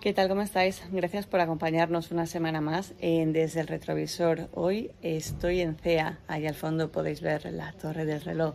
¿Qué 0.00 0.12
tal? 0.12 0.28
¿Cómo 0.28 0.42
estáis? 0.42 0.80
Gracias 0.92 1.26
por 1.26 1.40
acompañarnos 1.40 2.12
una 2.12 2.26
semana 2.26 2.60
más 2.60 2.94
Desde 3.00 3.60
el 3.60 3.66
Retrovisor. 3.66 4.48
Hoy 4.54 4.92
estoy 5.02 5.60
en 5.60 5.74
CEA. 5.74 6.20
Ahí 6.28 6.46
al 6.46 6.54
fondo 6.54 6.92
podéis 6.92 7.20
ver 7.20 7.52
la 7.52 7.72
torre 7.72 8.04
del 8.04 8.20
reloj. 8.20 8.54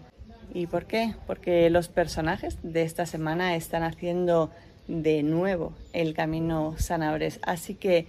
¿Y 0.53 0.67
por 0.67 0.85
qué? 0.85 1.15
Porque 1.27 1.69
los 1.69 1.89
personajes 1.89 2.59
de 2.63 2.83
esta 2.83 3.05
semana 3.05 3.57
están 3.57 3.83
haciendo 3.83 4.51
de 4.87 5.21
nuevo 5.21 5.73
el 5.91 6.13
camino 6.13 6.75
Sanabres. 6.77 7.41
Así 7.41 7.75
que 7.75 8.07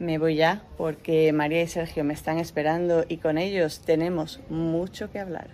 me 0.00 0.18
voy 0.18 0.34
ya 0.34 0.64
porque 0.76 1.32
María 1.32 1.62
y 1.62 1.68
Sergio 1.68 2.02
me 2.02 2.14
están 2.14 2.38
esperando 2.38 3.04
y 3.08 3.18
con 3.18 3.38
ellos 3.38 3.82
tenemos 3.86 4.40
mucho 4.50 5.08
que 5.12 5.20
hablar. 5.20 5.50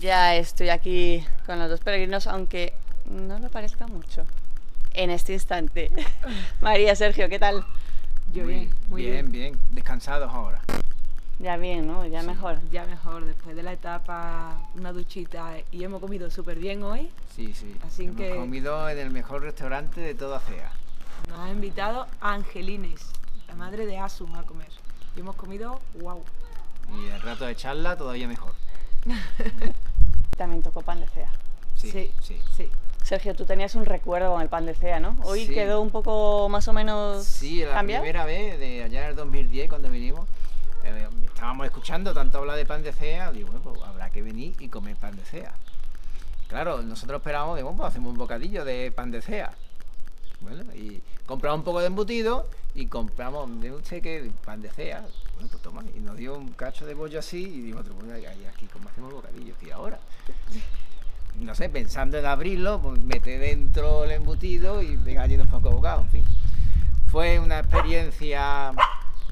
Ya 0.00 0.36
estoy 0.36 0.68
aquí 0.68 1.24
con 1.44 1.58
los 1.58 1.68
dos 1.68 1.80
peregrinos, 1.80 2.28
aunque 2.28 2.72
no 3.06 3.40
lo 3.40 3.48
parezca 3.48 3.88
mucho 3.88 4.24
en 4.94 5.10
este 5.10 5.32
instante. 5.32 5.90
María, 6.60 6.94
Sergio, 6.94 7.28
¿qué 7.28 7.40
tal? 7.40 7.64
Yo 8.32 8.46
bien, 8.46 8.70
muy 8.88 9.02
bien. 9.02 9.12
Bien, 9.12 9.32
bien, 9.32 9.60
descansados 9.72 10.32
ahora. 10.32 10.60
Ya 11.40 11.56
bien, 11.56 11.88
¿no? 11.88 12.06
Ya 12.06 12.22
mejor. 12.22 12.60
Ya 12.70 12.84
mejor, 12.84 13.24
después 13.24 13.56
de 13.56 13.62
la 13.64 13.72
etapa, 13.72 14.60
una 14.76 14.92
duchita 14.92 15.54
y 15.72 15.82
hemos 15.82 16.00
comido 16.00 16.30
súper 16.30 16.58
bien 16.60 16.84
hoy. 16.84 17.10
Sí, 17.34 17.52
sí. 17.52 17.76
Así 17.84 18.04
hemos 18.04 18.16
que... 18.18 18.36
comido 18.36 18.88
en 18.88 18.98
el 18.98 19.10
mejor 19.10 19.42
restaurante 19.42 20.00
de 20.00 20.14
toda 20.14 20.38
CEA. 20.38 20.70
Nos 21.28 21.40
ha 21.40 21.50
invitado 21.50 22.06
Angelines, 22.20 23.00
la 23.48 23.56
madre 23.56 23.84
de 23.84 23.98
Asun, 23.98 24.34
a 24.36 24.44
comer. 24.44 24.68
Y 25.16 25.20
hemos 25.20 25.34
comido 25.34 25.80
wow. 26.00 26.22
Y 26.96 27.06
el 27.06 27.20
rato 27.20 27.46
de 27.46 27.56
charla 27.56 27.96
todavía 27.96 28.28
mejor. 28.28 28.52
También 30.36 30.62
tocó 30.62 30.82
pan 30.82 31.00
de 31.00 31.08
CEA. 31.08 31.30
Sí, 31.76 32.10
sí, 32.20 32.40
sí. 32.56 32.68
Sergio, 33.02 33.34
tú 33.34 33.46
tenías 33.46 33.74
un 33.74 33.86
recuerdo 33.86 34.32
con 34.32 34.42
el 34.42 34.48
pan 34.48 34.66
de 34.66 34.74
CEA, 34.74 35.00
¿no? 35.00 35.16
Hoy 35.22 35.46
quedó 35.46 35.80
un 35.80 35.90
poco 35.90 36.48
más 36.48 36.68
o 36.68 36.72
menos 36.72 37.24
Sí, 37.24 37.64
la 37.64 37.82
primera 37.82 38.24
vez, 38.24 38.58
de 38.58 38.82
allá 38.82 39.04
en 39.04 39.10
el 39.10 39.16
2010 39.16 39.68
cuando 39.68 39.88
vinimos, 39.88 40.28
eh, 40.84 41.08
estábamos 41.24 41.66
escuchando 41.66 42.12
tanto 42.12 42.38
hablar 42.38 42.56
de 42.56 42.66
pan 42.66 42.82
de 42.82 42.92
CEA, 42.92 43.32
digo, 43.32 43.50
bueno, 43.50 43.62
pues 43.62 43.82
habrá 43.82 44.10
que 44.10 44.22
venir 44.22 44.54
y 44.58 44.68
comer 44.68 44.96
pan 44.96 45.16
de 45.16 45.24
CEA. 45.24 45.52
Claro, 46.48 46.82
nosotros 46.82 47.20
esperábamos, 47.20 47.56
digo, 47.56 47.74
pues 47.74 47.88
hacemos 47.88 48.12
un 48.12 48.18
bocadillo 48.18 48.64
de 48.64 48.90
pan 48.90 49.10
de 49.10 49.22
CEA. 49.22 49.52
Bueno, 50.40 50.64
y 50.74 51.02
compramos 51.26 51.60
un 51.60 51.64
poco 51.64 51.80
de 51.80 51.86
embutido 51.86 52.46
y 52.74 52.86
compramos, 52.86 53.60
de 53.60 53.72
usted 53.72 54.02
que 54.02 54.30
pan 54.44 54.62
de 54.62 54.70
CEA. 54.70 55.04
Bueno, 55.34 55.48
pues 55.50 55.62
toma, 55.62 55.82
y 55.96 56.00
nos 56.00 56.16
dio 56.16 56.36
un 56.36 56.52
cacho 56.52 56.86
de 56.86 56.94
bollo 56.94 57.18
así 57.18 57.42
y 57.42 57.60
digo, 57.62 57.82
bueno, 57.82 58.14
aquí 58.14 58.66
como 58.66 58.88
hacemos 58.88 59.12
bocadillo, 59.12 59.54
y 59.60 59.70
ahora 59.70 59.98
no 61.40 61.54
sé, 61.54 61.68
pensando 61.68 62.18
en 62.18 62.26
abrirlo, 62.26 62.80
pues 62.80 63.00
mete 63.00 63.38
dentro 63.38 64.04
el 64.04 64.12
embutido 64.12 64.82
y 64.82 64.96
venga 64.96 65.26
lleno 65.26 65.44
un 65.44 65.50
poco 65.50 65.70
bocado, 65.70 66.02
en 66.02 66.10
fin. 66.10 66.24
Fue 67.06 67.38
una 67.38 67.60
experiencia 67.60 68.72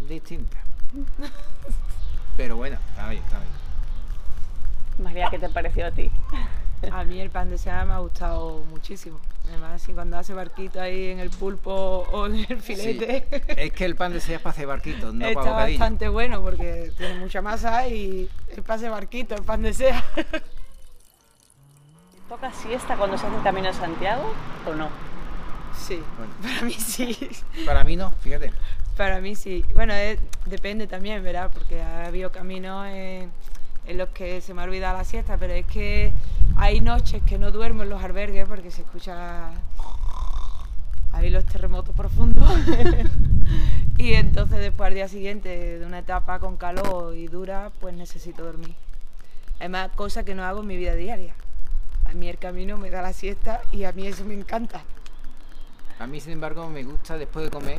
distinta. 0.09 0.57
Pero 2.37 2.57
bueno, 2.57 2.79
está 2.91 3.09
bien, 3.09 3.23
está 3.23 3.39
bien. 3.39 3.51
María, 4.99 5.29
¿qué 5.31 5.39
te 5.39 5.49
pareció 5.49 5.87
a 5.87 5.91
ti? 5.91 6.11
A 6.91 7.05
mí 7.05 7.21
el 7.21 7.31
pan 7.31 7.51
de 7.51 7.59
seda 7.59 7.85
me 7.85 7.93
ha 7.93 7.99
gustado 7.99 8.65
muchísimo. 8.71 9.19
Además, 9.49 9.83
así 9.83 9.93
cuando 9.93 10.19
hace 10.19 10.35
barquito 10.35 10.81
ahí 10.81 11.11
en 11.11 11.21
el 11.21 11.31
pulpo 11.31 11.73
o 11.73 12.27
en 12.27 12.47
el 12.49 12.61
filete. 12.61 13.27
Es 13.57 13.73
que 13.73 13.85
el 13.85 13.95
pan 13.95 14.13
de 14.13 14.21
para 14.39 14.51
hacer 14.51 14.67
barquitos, 14.67 15.15
no 15.15 15.27
Está 15.27 15.41
para 15.41 15.53
bastante 15.53 16.09
bueno 16.09 16.43
porque 16.43 16.93
tiene 16.97 17.19
mucha 17.21 17.41
masa 17.43 17.87
y 17.89 18.29
es 18.49 18.61
para 18.63 18.75
hacer 18.75 18.91
barquito, 18.91 19.35
el 19.35 19.43
pan 19.43 19.63
de 19.63 19.73
seda. 19.73 20.03
¿Toca 22.29 22.53
siesta 22.53 22.97
cuando 22.97 23.17
se 23.17 23.27
hace 23.27 23.37
el 23.37 23.43
Camino 23.43 23.69
de 23.69 23.75
Santiago 23.75 24.33
o 24.67 24.75
no? 24.75 24.89
Sí, 25.79 26.03
para 26.43 26.63
mí 26.63 26.73
sí. 26.73 27.17
Para 27.65 27.85
mí 27.85 27.95
no, 27.97 28.11
fíjate. 28.21 28.53
Para 28.97 29.21
mí 29.21 29.37
sí. 29.37 29.65
Bueno, 29.75 29.95
depende 30.47 30.87
también, 30.87 31.23
¿verdad? 31.23 31.51
Porque 31.53 31.83
ha 31.83 32.07
habido 32.07 32.33
caminos 32.33 32.89
en, 33.87 33.99
los 33.99 34.09
que 34.11 34.41
se 34.41 34.55
me 34.55 34.63
ha 34.63 34.65
olvidado 34.65 34.97
la 34.97 35.05
siesta, 35.05 35.37
pero 35.37 35.53
es 35.53 35.67
que 35.67 36.13
hay 36.57 36.81
noches 36.81 37.23
que 37.23 37.39
no 37.39 37.51
duermo 37.51 37.83
en 37.83 37.91
los 37.91 38.03
albergues 38.03 38.49
porque 38.49 38.71
se 38.71 38.83
escucha 38.83 39.51
ahí 41.13 41.31
los 41.31 41.45
terremotos 41.45 41.95
profundos. 41.95 42.49
y 43.99 44.15
entonces 44.15 44.59
después 44.59 44.89
al 44.89 44.95
día 44.95 45.09
siguiente 45.09 45.79
de 45.79 45.87
una 45.87 46.01
etapa 46.01 46.39
con 46.39 46.57
calor 46.57 47.15
y 47.17 47.27
dura, 47.27 47.71
pues 47.81 47.95
necesito 47.95 48.45
dormir. 48.45 48.75
Además, 49.59 49.91
cosa 49.95 50.25
que 50.25 50.35
no 50.35 50.45
hago 50.45 50.61
en 50.61 50.67
mi 50.67 50.77
vida 50.77 50.95
diaria. 50.95 51.35
A 52.05 52.13
mí 52.13 52.29
el 52.29 52.39
camino 52.39 52.77
me 52.77 52.91
da 52.91 53.03
la 53.03 53.13
siesta 53.13 53.63
y 53.73 53.85
a 53.85 53.93
mí 53.93 54.07
eso 54.07 54.25
me 54.25 54.35
encanta. 54.35 54.83
A 55.99 56.07
mí, 56.07 56.21
sin 56.21 56.33
embargo, 56.33 56.69
me 56.69 56.85
gusta 56.85 57.17
después 57.17 57.47
de 57.47 57.51
comer 57.51 57.79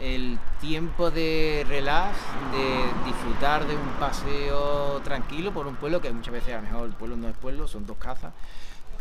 el 0.00 0.38
tiempo 0.60 1.10
de 1.10 1.64
relax, 1.68 2.16
de 2.52 3.04
disfrutar 3.04 3.66
de 3.66 3.76
un 3.76 3.88
paseo 4.00 5.00
tranquilo 5.04 5.52
por 5.52 5.66
un 5.66 5.76
pueblo, 5.76 6.00
que 6.00 6.12
muchas 6.12 6.32
veces 6.32 6.54
a 6.54 6.56
lo 6.56 6.62
mejor 6.62 6.86
el 6.86 6.92
pueblo 6.92 7.16
no 7.16 7.28
es 7.28 7.36
pueblo, 7.36 7.68
son 7.68 7.86
dos 7.86 7.96
casas, 7.96 8.32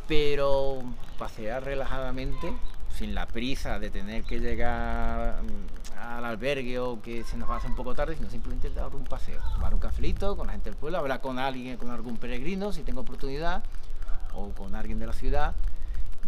pero 0.07 0.81
pasear 1.17 1.63
relajadamente, 1.63 2.53
sin 2.95 3.15
la 3.15 3.25
prisa 3.25 3.79
de 3.79 3.89
tener 3.89 4.23
que 4.23 4.39
llegar 4.39 5.41
mm, 5.41 5.97
al 5.99 6.25
albergue 6.25 6.77
o 6.79 7.01
que 7.01 7.23
se 7.23 7.37
nos 7.37 7.49
hacer 7.49 7.71
un 7.71 7.75
poco 7.75 7.95
tarde, 7.95 8.15
sino 8.15 8.29
simplemente 8.29 8.69
dar 8.69 8.93
un 8.95 9.03
paseo, 9.03 9.41
tomar 9.55 9.73
un 9.73 9.79
cafelito 9.79 10.37
con 10.37 10.47
la 10.47 10.53
gente 10.53 10.69
del 10.69 10.77
pueblo, 10.77 10.99
hablar 10.99 11.21
con 11.21 11.39
alguien, 11.39 11.77
con 11.77 11.89
algún 11.89 12.17
peregrino, 12.17 12.71
si 12.71 12.83
tengo 12.83 13.01
oportunidad, 13.01 13.63
o 14.35 14.49
con 14.49 14.75
alguien 14.75 14.99
de 14.99 15.07
la 15.07 15.13
ciudad 15.13 15.55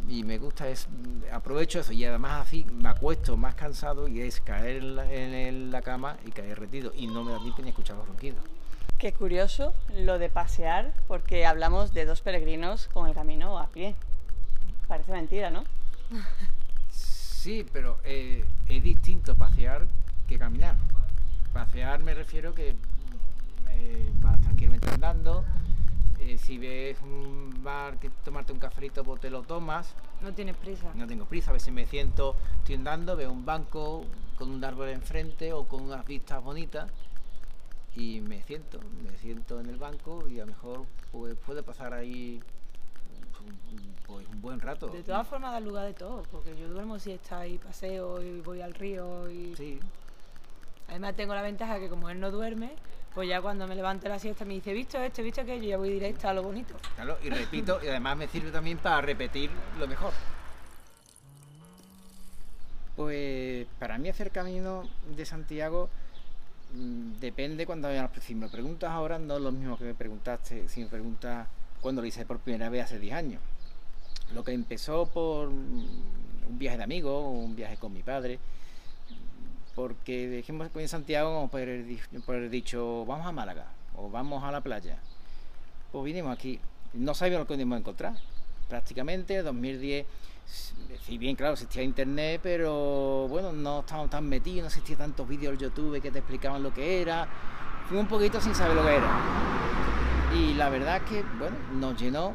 y 0.07 0.23
me 0.23 0.37
gusta 0.37 0.69
es 0.69 0.87
aprovecho 1.31 1.79
eso 1.79 1.91
y 1.93 2.05
además 2.05 2.47
así 2.47 2.65
me 2.71 2.89
acuesto 2.89 3.37
más 3.37 3.55
cansado 3.55 4.07
y 4.07 4.21
es 4.21 4.39
caer 4.41 4.77
en 5.09 5.71
la, 5.71 5.81
cama 5.81 6.17
y 6.25 6.31
caer 6.31 6.59
retido 6.59 6.91
y 6.95 7.07
no 7.07 7.23
me 7.23 7.31
da 7.31 7.39
tiempo 7.39 7.61
ni 7.61 7.69
escuchar 7.69 7.97
los 7.97 8.07
ronquidos. 8.07 8.43
Qué 8.97 9.11
curioso 9.13 9.73
lo 9.93 10.19
de 10.19 10.29
pasear 10.29 10.93
porque 11.07 11.45
hablamos 11.45 11.93
de 11.93 12.05
dos 12.05 12.21
peregrinos 12.21 12.87
con 12.93 13.07
el 13.07 13.13
camino 13.13 13.59
a 13.59 13.67
pie. 13.67 13.95
Parece 14.87 15.11
mentira, 15.11 15.49
¿no? 15.49 15.63
Sí, 16.89 17.65
pero 17.71 17.97
eh, 18.03 18.45
es 18.67 18.83
distinto 18.83 19.35
pasear 19.35 19.87
que 20.27 20.39
caminar. 20.39 20.75
Pasear 21.53 22.01
me 22.03 22.13
refiero 22.13 22.53
que 22.53 22.75
eh, 23.69 24.09
vas 24.21 24.39
tranquilamente 24.41 24.89
andando, 24.89 25.45
eh, 26.19 26.37
si 26.37 26.57
ves 26.57 26.97
un 27.01 27.63
bar 27.63 27.97
que 27.99 28.09
tomarte 28.09 28.53
un 28.53 28.59
cafelito, 28.59 29.03
pues 29.03 29.21
te 29.21 29.29
lo 29.29 29.43
tomas. 29.43 29.93
No 30.21 30.33
tienes 30.33 30.55
prisa. 30.55 30.91
No 30.95 31.07
tengo 31.07 31.25
prisa, 31.25 31.51
a 31.51 31.53
veces 31.53 31.73
me 31.73 31.85
siento, 31.85 32.35
estoy 32.59 32.75
andando, 32.75 33.15
veo 33.15 33.31
un 33.31 33.45
banco 33.45 34.05
con 34.37 34.49
un 34.49 34.63
árbol 34.63 34.89
enfrente 34.89 35.53
o 35.53 35.65
con 35.65 35.81
unas 35.81 36.05
vistas 36.05 36.43
bonitas 36.43 36.91
y 37.95 38.19
me 38.21 38.41
siento, 38.43 38.79
me 39.03 39.17
siento 39.17 39.59
en 39.59 39.67
el 39.67 39.77
banco 39.77 40.27
y 40.27 40.39
a 40.39 40.45
lo 40.45 40.47
mejor 40.47 40.85
pues, 41.11 41.35
puede 41.45 41.63
pasar 41.63 41.93
ahí 41.93 42.41
pues, 44.05 44.27
un 44.27 44.41
buen 44.41 44.59
rato. 44.59 44.87
De 44.87 45.03
todas 45.03 45.27
formas 45.27 45.53
da 45.53 45.59
lugar 45.59 45.85
de 45.85 45.93
todo, 45.93 46.23
porque 46.31 46.55
yo 46.57 46.67
duermo 46.67 46.99
si 46.99 47.11
está 47.11 47.39
ahí 47.39 47.57
paseo 47.57 48.21
y 48.21 48.41
voy 48.41 48.61
al 48.61 48.73
río 48.73 49.29
y... 49.29 49.55
Sí. 49.55 49.79
Además 50.87 51.15
tengo 51.15 51.33
la 51.33 51.41
ventaja 51.41 51.79
que 51.79 51.89
como 51.89 52.09
él 52.09 52.19
no 52.19 52.29
duerme, 52.29 52.73
pues 53.15 53.29
ya 53.29 53.41
cuando 53.41 53.65
me 53.65 53.75
levante 53.75 54.09
la 54.09 54.19
siesta 54.19 54.43
me 54.43 54.55
dice, 54.55 54.73
visto 54.73 54.99
esto, 54.99 55.23
visto 55.23 55.39
aquello, 55.39 55.63
ya 55.63 55.77
voy 55.77 55.89
directa 55.89 56.31
a 56.31 56.33
lo 56.33 56.43
bonito. 56.43 56.75
Claro, 56.95 57.17
y 57.23 57.29
repito, 57.29 57.79
y 57.81 57.87
además 57.87 58.17
me 58.17 58.27
sirve 58.27 58.51
también 58.51 58.77
para 58.77 58.99
repetir 58.99 59.49
lo 59.79 59.87
mejor. 59.87 60.11
Pues 62.97 63.65
para 63.79 63.97
mí 63.97 64.09
hacer 64.09 64.31
camino 64.31 64.83
de 65.15 65.25
Santiago 65.25 65.89
mm, 66.73 67.19
depende 67.21 67.65
cuando 67.65 67.87
si 68.21 68.35
me 68.35 68.49
preguntas 68.49 68.91
ahora 68.91 69.17
no 69.17 69.37
es 69.37 69.41
lo 69.41 69.51
mismo 69.51 69.77
que 69.77 69.85
me 69.85 69.93
preguntaste 69.93 70.67
si 70.67 70.81
me 70.81 70.87
preguntas 70.87 71.47
cuando 71.81 72.01
lo 72.01 72.07
hice 72.07 72.25
por 72.25 72.39
primera 72.39 72.69
vez 72.69 72.83
hace 72.83 72.99
10 72.99 73.13
años. 73.13 73.41
Lo 74.33 74.43
que 74.43 74.51
empezó 74.51 75.05
por 75.05 75.49
mm, 75.49 76.49
un 76.49 76.59
viaje 76.59 76.77
de 76.77 76.83
amigos, 76.83 77.23
un 77.27 77.55
viaje 77.55 77.77
con 77.77 77.93
mi 77.93 78.03
padre, 78.03 78.39
porque 79.75 80.29
dijimos 80.29 80.69
que 80.69 80.81
en 80.81 80.87
Santiago 80.87 81.33
vamos 81.33 81.51
por 81.51 81.59
haber 81.59 82.49
dicho 82.49 83.05
vamos 83.05 83.27
a 83.27 83.31
Málaga 83.31 83.67
o 83.97 84.09
vamos 84.09 84.43
a 84.43 84.51
la 84.51 84.61
playa. 84.61 84.97
Pues 85.91 86.05
vinimos 86.05 86.33
aquí, 86.33 86.59
no 86.93 87.13
sabíamos 87.13 87.41
lo 87.41 87.47
que 87.47 87.55
íbamos 87.55 87.75
a 87.75 87.79
encontrar. 87.79 88.13
Prácticamente 88.69 89.43
2010, 89.43 90.07
si 91.05 91.17
bien 91.17 91.35
claro 91.35 91.53
existía 91.53 91.83
internet, 91.83 92.39
pero 92.41 93.27
bueno, 93.27 93.51
no 93.51 93.81
estábamos 93.81 94.09
tan 94.09 94.27
metidos, 94.27 94.61
no 94.61 94.67
existía 94.67 94.97
tantos 94.97 95.27
vídeos 95.27 95.53
en 95.53 95.59
YouTube 95.59 96.01
que 96.01 96.09
te 96.09 96.19
explicaban 96.19 96.63
lo 96.63 96.73
que 96.73 97.01
era. 97.01 97.27
Fui 97.87 97.97
un 97.97 98.07
poquito 98.07 98.41
sin 98.41 98.55
saber 98.55 98.75
lo 98.75 98.83
que 98.83 98.95
era. 98.95 99.19
Y 100.35 100.53
la 100.55 100.69
verdad 100.69 100.97
es 100.97 101.03
que, 101.03 101.23
bueno, 101.37 101.55
nos 101.73 101.99
llenó 101.99 102.33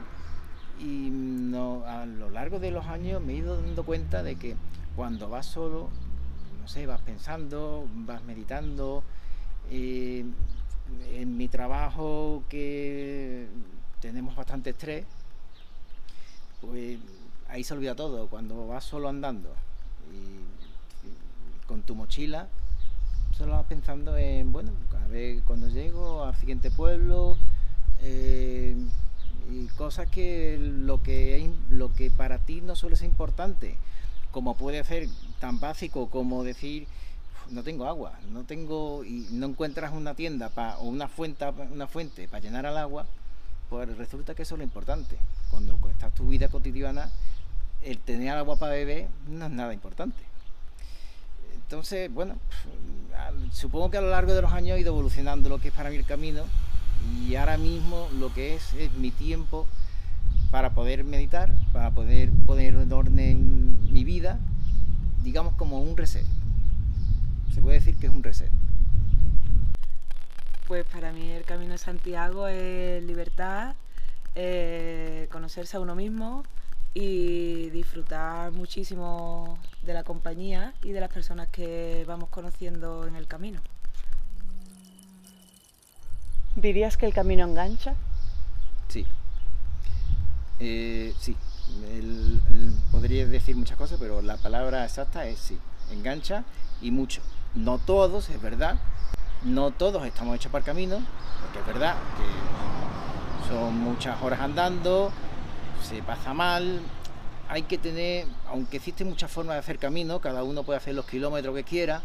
y 0.78 1.08
a 1.86 2.06
lo 2.06 2.30
largo 2.30 2.58
de 2.58 2.70
los 2.70 2.86
años 2.86 3.20
me 3.20 3.34
he 3.34 3.36
ido 3.36 3.60
dando 3.60 3.84
cuenta 3.84 4.22
de 4.22 4.36
que 4.36 4.56
cuando 4.96 5.28
vas 5.28 5.46
solo 5.46 5.90
no 6.60 6.68
sé, 6.68 6.86
vas 6.86 7.00
pensando, 7.00 7.86
vas 7.94 8.22
meditando. 8.24 9.02
Eh, 9.70 10.24
en 11.12 11.36
mi 11.36 11.48
trabajo 11.48 12.42
que 12.48 13.46
tenemos 14.00 14.34
bastante 14.34 14.70
estrés, 14.70 15.04
pues 16.60 16.98
ahí 17.48 17.64
se 17.64 17.74
olvida 17.74 17.94
todo. 17.94 18.26
Cuando 18.28 18.66
vas 18.66 18.84
solo 18.84 19.08
andando 19.08 19.50
y, 20.12 21.66
con 21.66 21.82
tu 21.82 21.94
mochila, 21.94 22.48
solo 23.36 23.52
vas 23.52 23.66
pensando 23.66 24.16
en, 24.16 24.52
bueno, 24.52 24.72
a 25.04 25.06
ver 25.08 25.42
cuando 25.42 25.68
llego 25.68 26.24
al 26.24 26.34
siguiente 26.36 26.70
pueblo, 26.70 27.36
eh, 28.02 28.74
y 29.50 29.66
cosas 29.76 30.08
que 30.08 30.58
lo 30.60 31.02
que 31.02 31.50
lo 31.70 31.92
que 31.92 32.10
para 32.10 32.38
ti 32.38 32.60
no 32.60 32.76
suele 32.76 32.96
ser 32.96 33.08
importante, 33.08 33.76
como 34.30 34.56
puede 34.56 34.84
ser 34.84 35.08
tan 35.40 35.58
básico 35.58 36.08
como 36.08 36.44
decir 36.44 36.86
no 37.50 37.64
tengo 37.64 37.86
agua, 37.86 38.12
no 38.30 38.44
tengo 38.44 39.02
no 39.32 39.46
encuentras 39.46 39.92
una 39.92 40.14
tienda 40.14 40.52
o 40.78 40.84
una 40.84 41.08
fuente, 41.08 41.44
una 41.72 41.88
fuente 41.88 42.28
para 42.28 42.42
llenar 42.42 42.66
el 42.66 42.76
agua, 42.76 43.06
pues 43.68 43.96
resulta 43.96 44.34
que 44.34 44.42
eso 44.42 44.54
es 44.54 44.58
lo 44.58 44.64
importante. 44.64 45.16
Cuando 45.50 45.76
estás 45.90 46.14
tu 46.14 46.28
vida 46.28 46.48
cotidiana, 46.48 47.10
el 47.82 47.98
tener 47.98 48.36
agua 48.36 48.56
para 48.56 48.74
beber 48.74 49.08
no 49.28 49.46
es 49.46 49.50
nada 49.50 49.74
importante. 49.74 50.22
Entonces, 51.54 52.12
bueno, 52.12 52.36
supongo 53.52 53.90
que 53.90 53.98
a 53.98 54.00
lo 54.00 54.10
largo 54.10 54.32
de 54.32 54.42
los 54.42 54.52
años 54.52 54.76
he 54.76 54.80
ido 54.80 54.92
evolucionando 54.92 55.48
lo 55.48 55.60
que 55.60 55.68
es 55.68 55.74
para 55.74 55.90
mí 55.90 55.96
el 55.96 56.06
camino 56.06 56.44
y 57.26 57.34
ahora 57.34 57.56
mismo 57.56 58.08
lo 58.18 58.32
que 58.32 58.54
es 58.54 58.74
es 58.74 58.92
mi 58.92 59.10
tiempo 59.10 59.66
para 60.50 60.70
poder 60.70 61.04
meditar, 61.04 61.54
para 61.72 61.90
poder 61.92 62.30
poner 62.46 62.74
en 62.74 62.92
orden 62.92 63.92
mi 63.92 64.04
vida, 64.04 64.38
digamos 65.22 65.54
como 65.54 65.80
un 65.80 65.96
reset. 65.96 66.26
Se 67.54 67.60
puede 67.60 67.78
decir 67.78 67.96
que 67.96 68.06
es 68.06 68.12
un 68.12 68.22
reset. 68.22 68.50
Pues 70.66 70.86
para 70.86 71.12
mí 71.12 71.30
el 71.30 71.44
Camino 71.44 71.72
de 71.72 71.78
Santiago 71.78 72.46
es 72.46 73.02
libertad, 73.02 73.74
conocerse 75.30 75.76
a 75.76 75.80
uno 75.80 75.94
mismo 75.94 76.44
y 76.94 77.70
disfrutar 77.70 78.52
muchísimo 78.52 79.58
de 79.82 79.94
la 79.94 80.04
compañía 80.04 80.74
y 80.82 80.90
de 80.90 81.00
las 81.00 81.10
personas 81.10 81.48
que 81.48 82.04
vamos 82.06 82.28
conociendo 82.28 83.06
en 83.06 83.16
el 83.16 83.26
camino. 83.26 83.60
¿Dirías 86.56 86.96
que 86.96 87.06
el 87.06 87.14
camino 87.14 87.44
engancha? 87.44 87.94
Sí. 88.88 89.06
Eh, 90.58 91.14
sí. 91.18 91.36
Podría 92.90 93.26
decir 93.26 93.56
muchas 93.56 93.76
cosas, 93.76 93.98
pero 93.98 94.22
la 94.22 94.36
palabra 94.36 94.84
exacta 94.84 95.26
es 95.26 95.38
sí. 95.38 95.58
Engancha 95.90 96.44
y 96.80 96.90
mucho. 96.90 97.22
No 97.54 97.78
todos, 97.78 98.28
es 98.30 98.40
verdad. 98.40 98.76
No 99.42 99.70
todos 99.70 100.04
estamos 100.06 100.36
hechos 100.36 100.52
para 100.52 100.60
el 100.60 100.66
camino, 100.66 101.02
porque 101.40 101.58
es 101.60 101.66
verdad 101.66 101.94
que 102.16 103.48
son 103.48 103.78
muchas 103.78 104.20
horas 104.22 104.40
andando, 104.40 105.10
se 105.82 106.02
pasa 106.02 106.34
mal. 106.34 106.80
Hay 107.48 107.62
que 107.62 107.78
tener, 107.78 108.26
aunque 108.48 108.76
existen 108.76 109.08
muchas 109.08 109.30
formas 109.30 109.54
de 109.54 109.60
hacer 109.60 109.78
camino, 109.78 110.20
cada 110.20 110.44
uno 110.44 110.62
puede 110.62 110.76
hacer 110.76 110.94
los 110.94 111.06
kilómetros 111.06 111.54
que 111.56 111.64
quiera, 111.64 112.02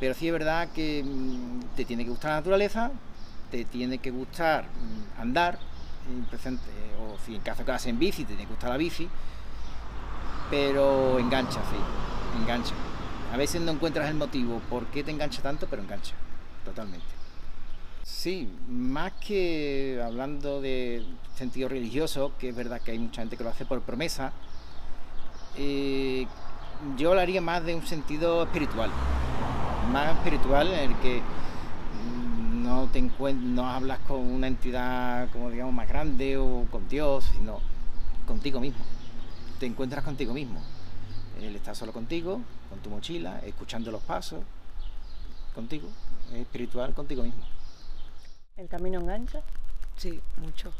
pero 0.00 0.14
sí 0.14 0.26
es 0.26 0.32
verdad 0.32 0.68
que 0.74 1.04
mm, 1.04 1.76
te 1.76 1.84
tiene 1.84 2.04
que 2.04 2.10
gustar 2.10 2.30
la 2.30 2.36
naturaleza, 2.38 2.90
te 3.50 3.64
tiene 3.64 3.98
que 3.98 4.10
gustar 4.10 4.64
mm, 4.64 5.20
andar, 5.20 5.58
presente, 6.30 6.70
o 7.00 7.16
si 7.24 7.34
en 7.34 7.42
caso 7.42 7.64
que 7.64 7.70
vas 7.70 7.86
en 7.86 7.98
bici, 7.98 8.22
te 8.24 8.28
tiene 8.28 8.44
que 8.44 8.50
gustar 8.50 8.70
la 8.70 8.76
bici, 8.76 9.08
pero 10.50 11.18
engancha, 11.18 11.60
sí, 11.70 12.40
engancha. 12.40 12.74
A 13.32 13.36
veces 13.36 13.60
no 13.60 13.72
encuentras 13.72 14.08
el 14.08 14.16
motivo 14.16 14.60
por 14.70 14.86
qué 14.86 15.04
te 15.04 15.10
engancha 15.10 15.42
tanto, 15.42 15.66
pero 15.68 15.82
engancha, 15.82 16.14
totalmente. 16.64 17.06
Sí, 18.02 18.50
más 18.68 19.12
que 19.12 20.02
hablando 20.04 20.60
de 20.60 21.04
sentido 21.36 21.68
religioso, 21.68 22.32
que 22.38 22.48
es 22.48 22.56
verdad 22.56 22.80
que 22.80 22.92
hay 22.92 22.98
mucha 22.98 23.20
gente 23.20 23.36
que 23.36 23.44
lo 23.44 23.50
hace 23.50 23.66
por 23.66 23.82
promesa, 23.82 24.32
eh, 25.56 26.26
yo 26.96 27.10
hablaría 27.10 27.40
más 27.40 27.64
de 27.64 27.74
un 27.74 27.86
sentido 27.86 28.44
espiritual, 28.44 28.90
más 29.92 30.16
espiritual 30.16 30.72
en 30.72 30.90
el 30.90 30.98
que 31.00 31.22
no 32.68 32.86
te 32.88 33.00
no 33.00 33.66
hablas 33.66 33.98
con 34.00 34.20
una 34.20 34.46
entidad 34.46 35.30
como 35.30 35.50
digamos 35.50 35.72
más 35.72 35.88
grande 35.88 36.36
o 36.36 36.66
con 36.70 36.86
Dios, 36.86 37.24
sino 37.32 37.60
contigo 38.26 38.60
mismo. 38.60 38.84
Te 39.58 39.64
encuentras 39.64 40.04
contigo 40.04 40.34
mismo. 40.34 40.60
Él 41.40 41.56
está 41.56 41.74
solo 41.74 41.94
contigo, 41.94 42.42
con 42.68 42.78
tu 42.80 42.90
mochila, 42.90 43.40
escuchando 43.46 43.90
los 43.90 44.02
pasos, 44.02 44.42
contigo, 45.54 45.88
espiritual 46.34 46.92
contigo 46.92 47.22
mismo. 47.22 47.42
¿El 48.58 48.68
camino 48.68 49.00
engancha? 49.00 49.40
Sí, 49.96 50.20
mucho. 50.36 50.70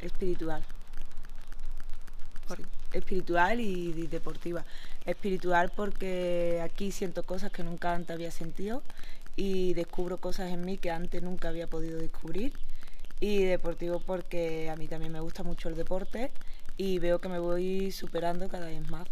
Espiritual. 0.00 0.64
Espiritual 2.92 3.60
y 3.60 4.08
deportiva. 4.08 4.64
Espiritual 5.06 5.70
porque 5.76 6.60
aquí 6.64 6.90
siento 6.90 7.22
cosas 7.22 7.52
que 7.52 7.62
nunca 7.62 7.94
antes 7.94 8.10
había 8.10 8.32
sentido 8.32 8.82
y 9.40 9.72
descubro 9.72 10.18
cosas 10.18 10.50
en 10.50 10.66
mí 10.66 10.76
que 10.76 10.90
antes 10.90 11.22
nunca 11.22 11.48
había 11.48 11.66
podido 11.66 11.98
descubrir. 11.98 12.52
Y 13.20 13.44
deportivo 13.44 13.98
porque 13.98 14.68
a 14.68 14.76
mí 14.76 14.86
también 14.86 15.12
me 15.12 15.20
gusta 15.20 15.42
mucho 15.42 15.70
el 15.70 15.76
deporte 15.76 16.30
y 16.76 16.98
veo 16.98 17.20
que 17.20 17.30
me 17.30 17.38
voy 17.38 17.90
superando 17.90 18.50
cada 18.50 18.66
vez 18.66 18.90
más. 18.90 19.08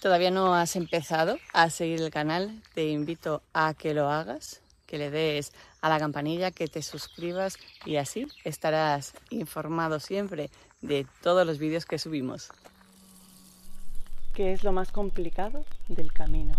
¿Todavía 0.00 0.32
no 0.32 0.56
has 0.56 0.74
empezado 0.74 1.38
a 1.52 1.70
seguir 1.70 2.02
el 2.02 2.10
canal? 2.10 2.60
Te 2.74 2.88
invito 2.88 3.42
a 3.52 3.72
que 3.74 3.94
lo 3.94 4.10
hagas, 4.10 4.60
que 4.86 4.98
le 4.98 5.10
des 5.10 5.52
a 5.82 5.88
la 5.88 6.00
campanilla, 6.00 6.50
que 6.50 6.66
te 6.66 6.82
suscribas 6.82 7.58
y 7.84 7.94
así 7.94 8.26
estarás 8.42 9.14
informado 9.30 10.00
siempre 10.00 10.50
de 10.82 11.06
todos 11.22 11.46
los 11.46 11.58
vídeos 11.58 11.86
que 11.86 12.00
subimos. 12.00 12.50
¿Qué 14.34 14.52
es 14.52 14.64
lo 14.64 14.72
más 14.72 14.90
complicado 14.90 15.64
del 15.88 16.12
camino? 16.12 16.54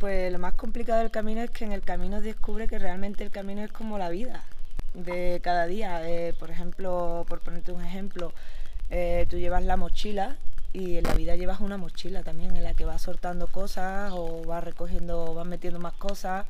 Pues 0.00 0.32
lo 0.32 0.38
más 0.38 0.54
complicado 0.54 1.00
del 1.00 1.10
camino 1.10 1.40
es 1.40 1.50
que 1.50 1.64
en 1.64 1.72
el 1.72 1.82
camino 1.82 2.20
descubre 2.20 2.68
que 2.68 2.78
realmente 2.78 3.24
el 3.24 3.30
camino 3.30 3.62
es 3.62 3.72
como 3.72 3.96
la 3.98 4.08
vida 4.08 4.42
de 4.92 5.40
cada 5.42 5.66
día. 5.66 6.08
Eh, 6.08 6.34
por 6.38 6.50
ejemplo, 6.50 7.24
por 7.28 7.40
ponerte 7.40 7.72
un 7.72 7.84
ejemplo, 7.84 8.32
eh, 8.90 9.26
tú 9.30 9.38
llevas 9.38 9.64
la 9.64 9.76
mochila 9.76 10.36
y 10.72 10.96
en 10.96 11.04
la 11.04 11.14
vida 11.14 11.36
llevas 11.36 11.60
una 11.60 11.76
mochila 11.76 12.22
también 12.22 12.56
en 12.56 12.64
la 12.64 12.74
que 12.74 12.84
vas 12.84 13.02
soltando 13.02 13.46
cosas 13.46 14.12
o 14.12 14.42
vas 14.44 14.64
recogiendo, 14.64 15.32
vas 15.34 15.46
metiendo 15.46 15.78
más 15.78 15.94
cosas. 15.94 16.46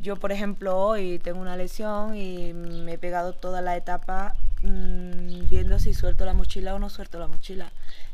Yo, 0.00 0.16
por 0.16 0.32
ejemplo, 0.32 0.76
hoy 0.76 1.18
tengo 1.18 1.40
una 1.40 1.56
lesión 1.56 2.16
y 2.16 2.52
me 2.52 2.94
he 2.94 2.98
pegado 2.98 3.32
toda 3.32 3.60
la 3.62 3.76
etapa 3.76 4.34
mmm, 4.62 5.48
viendo 5.48 5.78
si 5.78 5.94
suelto 5.94 6.24
la 6.24 6.34
mochila 6.34 6.74
o 6.74 6.78
no 6.78 6.88
suelto 6.88 7.18
la 7.18 7.26
mochila 7.26 7.70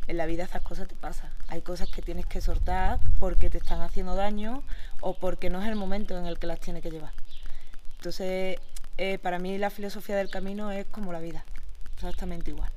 en 0.06 0.16
la 0.16 0.26
vida 0.26 0.44
esas 0.44 0.62
cosas 0.62 0.88
te 0.88 0.94
pasan. 0.94 1.30
Hay 1.48 1.62
cosas 1.62 1.88
que 1.88 2.02
tienes 2.02 2.26
que 2.26 2.40
soltar 2.40 3.00
porque 3.18 3.50
te 3.50 3.58
están 3.58 3.80
haciendo 3.82 4.14
daño 4.14 4.62
o 5.00 5.14
porque 5.14 5.50
no 5.50 5.60
es 5.60 5.68
el 5.68 5.76
momento 5.76 6.16
en 6.16 6.26
el 6.26 6.38
que 6.38 6.46
las 6.46 6.60
tienes 6.60 6.82
que 6.82 6.90
llevar. 6.90 7.12
Entonces, 7.98 8.58
eh, 8.98 9.18
para 9.18 9.38
mí 9.38 9.58
la 9.58 9.70
filosofía 9.70 10.16
del 10.16 10.30
camino 10.30 10.70
es 10.70 10.86
como 10.86 11.12
la 11.12 11.20
vida, 11.20 11.44
exactamente 11.96 12.50
igual. 12.50 12.70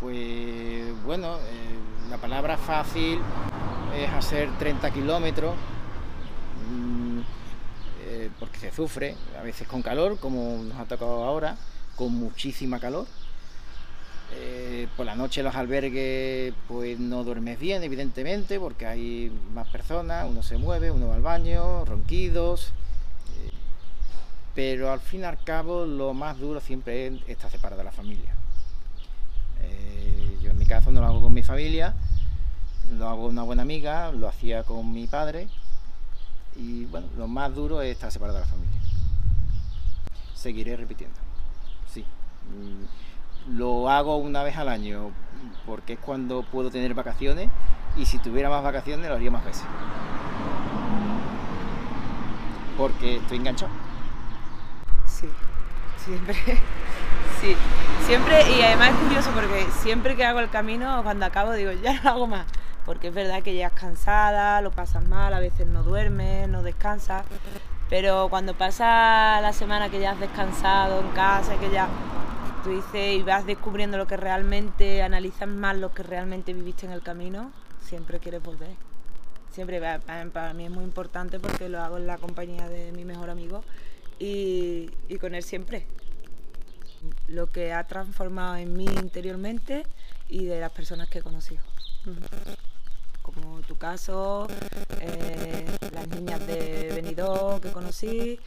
Pues 0.00 1.04
bueno, 1.04 1.36
eh, 1.36 2.08
la 2.08 2.16
palabra 2.16 2.56
fácil 2.56 3.20
es 3.94 4.08
hacer 4.10 4.48
30 4.58 4.90
kilómetros, 4.92 5.54
mm, 6.70 7.20
eh, 8.02 8.30
porque 8.38 8.58
se 8.58 8.72
sufre, 8.72 9.14
a 9.38 9.42
veces 9.42 9.68
con 9.68 9.82
calor, 9.82 10.18
como 10.18 10.62
nos 10.62 10.78
ha 10.78 10.84
tocado 10.84 11.24
ahora, 11.24 11.56
con 11.96 12.14
muchísima 12.14 12.80
calor, 12.80 13.06
eh, 14.32 14.86
por 14.96 15.06
la 15.06 15.16
noche 15.16 15.42
los 15.42 15.54
albergues 15.54 16.54
pues 16.68 16.98
no 16.98 17.24
duermes 17.24 17.58
bien, 17.58 17.82
evidentemente, 17.82 18.58
porque 18.58 18.86
hay 18.86 19.30
más 19.52 19.68
personas, 19.68 20.26
uno 20.28 20.42
se 20.42 20.56
mueve, 20.56 20.90
uno 20.90 21.08
va 21.08 21.16
al 21.16 21.22
baño, 21.22 21.84
ronquidos. 21.84 22.72
Eh, 23.44 23.50
pero 24.54 24.92
al 24.92 25.00
fin 25.00 25.20
y 25.20 25.24
al 25.24 25.42
cabo 25.42 25.84
lo 25.84 26.14
más 26.14 26.38
duro 26.38 26.60
siempre 26.60 27.06
es 27.06 27.14
estar 27.28 27.50
separado 27.50 27.80
de 27.80 27.84
la 27.84 27.92
familia. 27.92 28.36
Yo 30.42 30.50
en 30.50 30.58
mi 30.58 30.64
caso 30.64 30.90
no 30.90 31.00
lo 31.00 31.06
hago 31.06 31.20
con 31.20 31.34
mi 31.34 31.42
familia, 31.42 31.94
lo 32.96 33.08
hago 33.08 33.24
con 33.24 33.32
una 33.32 33.42
buena 33.42 33.62
amiga, 33.62 34.10
lo 34.10 34.26
hacía 34.26 34.62
con 34.62 34.90
mi 34.92 35.06
padre. 35.06 35.48
Y 36.56 36.84
bueno, 36.86 37.06
lo 37.16 37.28
más 37.28 37.54
duro 37.54 37.80
es 37.82 37.92
estar 37.92 38.10
separado 38.10 38.38
de 38.38 38.44
la 38.44 38.50
familia. 38.50 38.78
Seguiré 40.34 40.76
repitiendo. 40.76 41.16
Sí. 41.86 42.04
Mm, 42.50 43.56
lo 43.58 43.88
hago 43.88 44.16
una 44.16 44.42
vez 44.42 44.56
al 44.56 44.68
año 44.68 45.10
porque 45.66 45.94
es 45.94 45.98
cuando 45.98 46.42
puedo 46.42 46.70
tener 46.70 46.94
vacaciones 46.94 47.48
y 47.96 48.06
si 48.06 48.18
tuviera 48.18 48.48
más 48.48 48.62
vacaciones 48.62 49.08
lo 49.08 49.14
haría 49.14 49.30
más 49.30 49.44
veces. 49.44 49.64
Porque 52.76 53.16
estoy 53.16 53.38
enganchado. 53.38 53.72
Sí, 55.06 55.28
siempre. 56.04 56.36
Sí, 57.40 57.56
siempre, 58.06 58.36
y 58.50 58.60
además 58.60 58.90
es 58.90 58.96
curioso 58.96 59.30
porque 59.30 59.66
siempre 59.80 60.14
que 60.14 60.26
hago 60.26 60.40
el 60.40 60.50
camino, 60.50 61.02
cuando 61.02 61.24
acabo 61.24 61.52
digo, 61.52 61.72
ya 61.72 61.94
no 61.94 62.02
lo 62.02 62.10
hago 62.10 62.26
más. 62.26 62.44
Porque 62.84 63.08
es 63.08 63.14
verdad 63.14 63.42
que 63.42 63.52
llegas 63.52 63.72
cansada, 63.72 64.60
lo 64.60 64.70
pasas 64.70 65.06
mal, 65.06 65.34
a 65.34 65.40
veces 65.40 65.66
no 65.66 65.82
duermes, 65.82 66.48
no 66.48 66.62
descansas, 66.62 67.24
pero 67.88 68.28
cuando 68.30 68.54
pasa 68.54 69.40
la 69.40 69.52
semana 69.52 69.88
que 69.90 70.00
ya 70.00 70.12
has 70.12 70.20
descansado 70.20 71.00
en 71.00 71.08
casa, 71.08 71.58
que 71.58 71.70
ya 71.70 71.88
tú 72.62 72.70
dices 72.70 73.16
y 73.16 73.22
vas 73.22 73.46
descubriendo 73.46 73.98
lo 73.98 74.06
que 74.06 74.16
realmente, 74.16 75.02
analizas 75.02 75.48
más 75.48 75.76
lo 75.76 75.92
que 75.92 76.02
realmente 76.02 76.52
viviste 76.52 76.86
en 76.86 76.92
el 76.92 77.02
camino, 77.02 77.52
siempre 77.80 78.18
quieres 78.20 78.42
volver. 78.42 78.70
Siempre, 79.50 79.80
para 80.32 80.54
mí 80.54 80.66
es 80.66 80.70
muy 80.70 80.84
importante 80.84 81.40
porque 81.40 81.68
lo 81.68 81.80
hago 81.80 81.96
en 81.96 82.06
la 82.06 82.18
compañía 82.18 82.68
de 82.68 82.92
mi 82.92 83.04
mejor 83.04 83.30
amigo 83.30 83.64
y 84.18 84.88
con 85.20 85.34
él 85.34 85.42
siempre. 85.42 85.86
Lo 87.26 87.50
que 87.50 87.72
ha 87.72 87.84
transformado 87.84 88.56
en 88.56 88.74
mí 88.74 88.84
interiormente 88.84 89.84
y 90.30 90.44
de 90.44 90.60
las 90.60 90.70
personas 90.70 91.08
que 91.08 91.18
he 91.18 91.22
conocido. 91.22 91.62
Como 93.22 93.60
tu 93.62 93.76
caso, 93.76 94.46
eh, 95.00 95.66
las 95.92 96.08
niñas 96.08 96.46
de 96.46 96.92
Benidorm 96.94 97.60
que 97.60 97.70
conocí, 97.70 98.40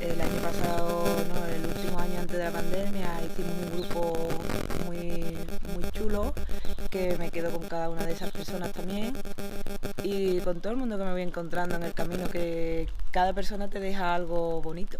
el 0.00 0.20
año 0.20 0.40
pasado, 0.42 1.04
no, 1.28 1.46
el 1.46 1.64
último 1.64 1.98
año 1.98 2.20
antes 2.20 2.36
de 2.36 2.44
la 2.44 2.50
pandemia, 2.50 3.20
hicimos 3.24 3.54
un 3.62 3.80
grupo 3.80 4.28
muy, 4.86 5.38
muy 5.72 5.90
chulo 5.92 6.34
que 6.90 7.16
me 7.16 7.30
quedo 7.30 7.50
con 7.50 7.66
cada 7.66 7.88
una 7.88 8.04
de 8.04 8.12
esas 8.12 8.30
personas 8.30 8.72
también 8.72 9.16
y 10.02 10.38
con 10.40 10.60
todo 10.60 10.72
el 10.72 10.78
mundo 10.78 10.98
que 10.98 11.04
me 11.04 11.12
voy 11.12 11.22
encontrando 11.22 11.76
en 11.76 11.82
el 11.82 11.94
camino, 11.94 12.28
que 12.28 12.88
cada 13.10 13.32
persona 13.32 13.68
te 13.68 13.80
deja 13.80 14.14
algo 14.14 14.60
bonito. 14.60 14.98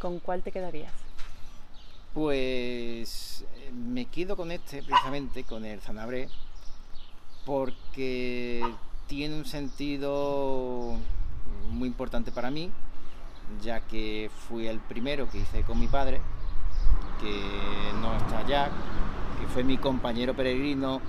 ¿Con 0.00 0.18
cuál 0.18 0.42
te 0.42 0.52
quedarías? 0.52 1.05
Pues 2.16 3.44
eh, 3.56 3.70
me 3.72 4.06
quedo 4.06 4.38
con 4.38 4.50
este, 4.50 4.82
precisamente, 4.82 5.44
con 5.44 5.66
el 5.66 5.82
Zanabre, 5.82 6.30
porque 7.44 8.62
tiene 9.06 9.36
un 9.36 9.44
sentido 9.44 10.96
muy 11.72 11.86
importante 11.86 12.32
para 12.32 12.50
mí, 12.50 12.70
ya 13.62 13.80
que 13.80 14.30
fui 14.48 14.66
el 14.66 14.80
primero 14.80 15.28
que 15.28 15.40
hice 15.40 15.62
con 15.64 15.78
mi 15.78 15.88
padre, 15.88 16.22
que 17.20 17.92
no 18.00 18.16
está 18.16 18.46
ya, 18.46 18.70
que 19.38 19.46
fue 19.48 19.62
mi 19.62 19.76
compañero 19.76 20.34
peregrino 20.34 21.02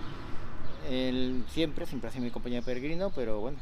él 0.90 1.46
siempre, 1.54 1.86
siempre 1.86 2.10
ha 2.10 2.12
sido 2.12 2.26
mi 2.26 2.32
compañero 2.32 2.64
peregrino, 2.64 3.12
pero 3.16 3.40
bueno, 3.40 3.60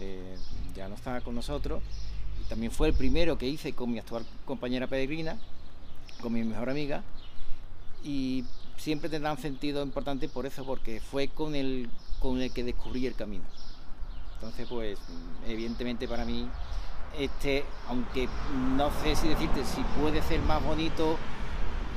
eh, 0.00 0.36
ya 0.74 0.88
no 0.88 0.96
está 0.96 1.20
con 1.20 1.36
nosotros. 1.36 1.84
Y 2.40 2.48
también 2.48 2.72
fue 2.72 2.88
el 2.88 2.94
primero 2.94 3.38
que 3.38 3.46
hice 3.46 3.74
con 3.74 3.92
mi 3.92 4.00
actual 4.00 4.26
compañera 4.44 4.88
peregrina, 4.88 5.38
con 6.26 6.32
mi 6.32 6.42
mejor 6.42 6.68
amiga 6.68 7.04
y 8.02 8.44
siempre 8.76 9.08
tendrá 9.08 9.30
un 9.30 9.38
sentido 9.38 9.80
importante 9.84 10.28
por 10.28 10.44
eso, 10.44 10.64
porque 10.64 11.00
fue 11.00 11.28
con 11.28 11.54
el, 11.54 11.88
con 12.18 12.42
el 12.42 12.52
que 12.52 12.64
descubrí 12.64 13.06
el 13.06 13.14
camino. 13.14 13.44
Entonces, 14.34 14.66
pues, 14.68 14.98
evidentemente 15.46 16.08
para 16.08 16.24
mí, 16.24 16.48
este, 17.16 17.64
aunque 17.86 18.28
no 18.76 18.90
sé 19.04 19.14
si 19.14 19.28
decirte 19.28 19.64
si 19.64 19.80
puede 20.00 20.20
ser 20.20 20.40
más 20.40 20.60
bonito 20.64 21.16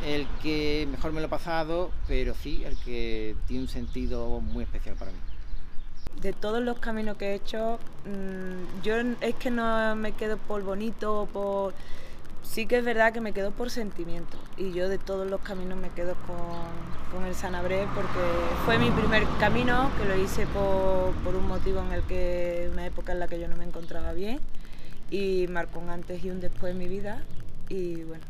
el 0.05 0.27
que 0.43 0.87
mejor 0.91 1.11
me 1.11 1.21
lo 1.21 1.25
he 1.25 1.29
pasado, 1.31 1.89
pero 2.07 2.35
sí 2.35 2.63
el 2.63 2.77
que 2.77 3.35
tiene 3.47 3.63
un 3.63 3.67
sentido 3.67 4.41
muy 4.41 4.63
especial 4.63 4.95
para 4.95 5.09
mí. 5.09 5.17
De 6.21 6.33
todos 6.33 6.61
los 6.61 6.77
caminos 6.77 7.17
que 7.17 7.31
he 7.31 7.33
hecho, 7.33 7.79
mm, 8.05 8.83
yo 8.83 8.93
es 9.21 9.33
que 9.39 9.49
no 9.49 9.95
me 9.95 10.11
quedo 10.11 10.37
por 10.37 10.61
bonito, 10.61 11.27
por 11.33 11.73
sí 12.43 12.65
que 12.65 12.77
es 12.77 12.85
verdad 12.85 13.13
que 13.13 13.21
me 13.21 13.33
quedo 13.33 13.51
por 13.51 13.69
sentimiento. 13.69 14.37
Y 14.57 14.71
yo 14.71 14.89
de 14.89 14.97
todos 14.97 15.29
los 15.29 15.41
caminos 15.41 15.77
me 15.77 15.89
quedo 15.89 16.15
con, 16.25 17.25
el 17.25 17.35
Sanabré 17.35 17.87
porque 17.95 18.19
fue 18.65 18.77
mi 18.77 18.91
primer 18.91 19.23
camino, 19.39 19.91
que 19.97 20.05
lo 20.05 20.15
hice 20.15 20.45
por, 20.47 21.35
un 21.35 21.47
motivo 21.47 21.81
en 21.81 21.91
el 21.91 22.03
que, 22.03 22.69
una 22.71 22.85
época 22.85 23.11
en 23.11 23.19
la 23.19 23.27
que 23.27 23.39
yo 23.39 23.47
no 23.47 23.55
me 23.55 23.65
encontraba 23.65 24.13
bien 24.13 24.39
y 25.11 25.47
marcó 25.47 25.79
un 25.79 25.89
antes 25.89 26.23
y 26.23 26.29
un 26.29 26.39
después 26.39 26.71
en 26.71 26.77
mi 26.77 26.87
vida. 26.87 27.23
Y 27.67 28.03
bueno, 28.03 28.23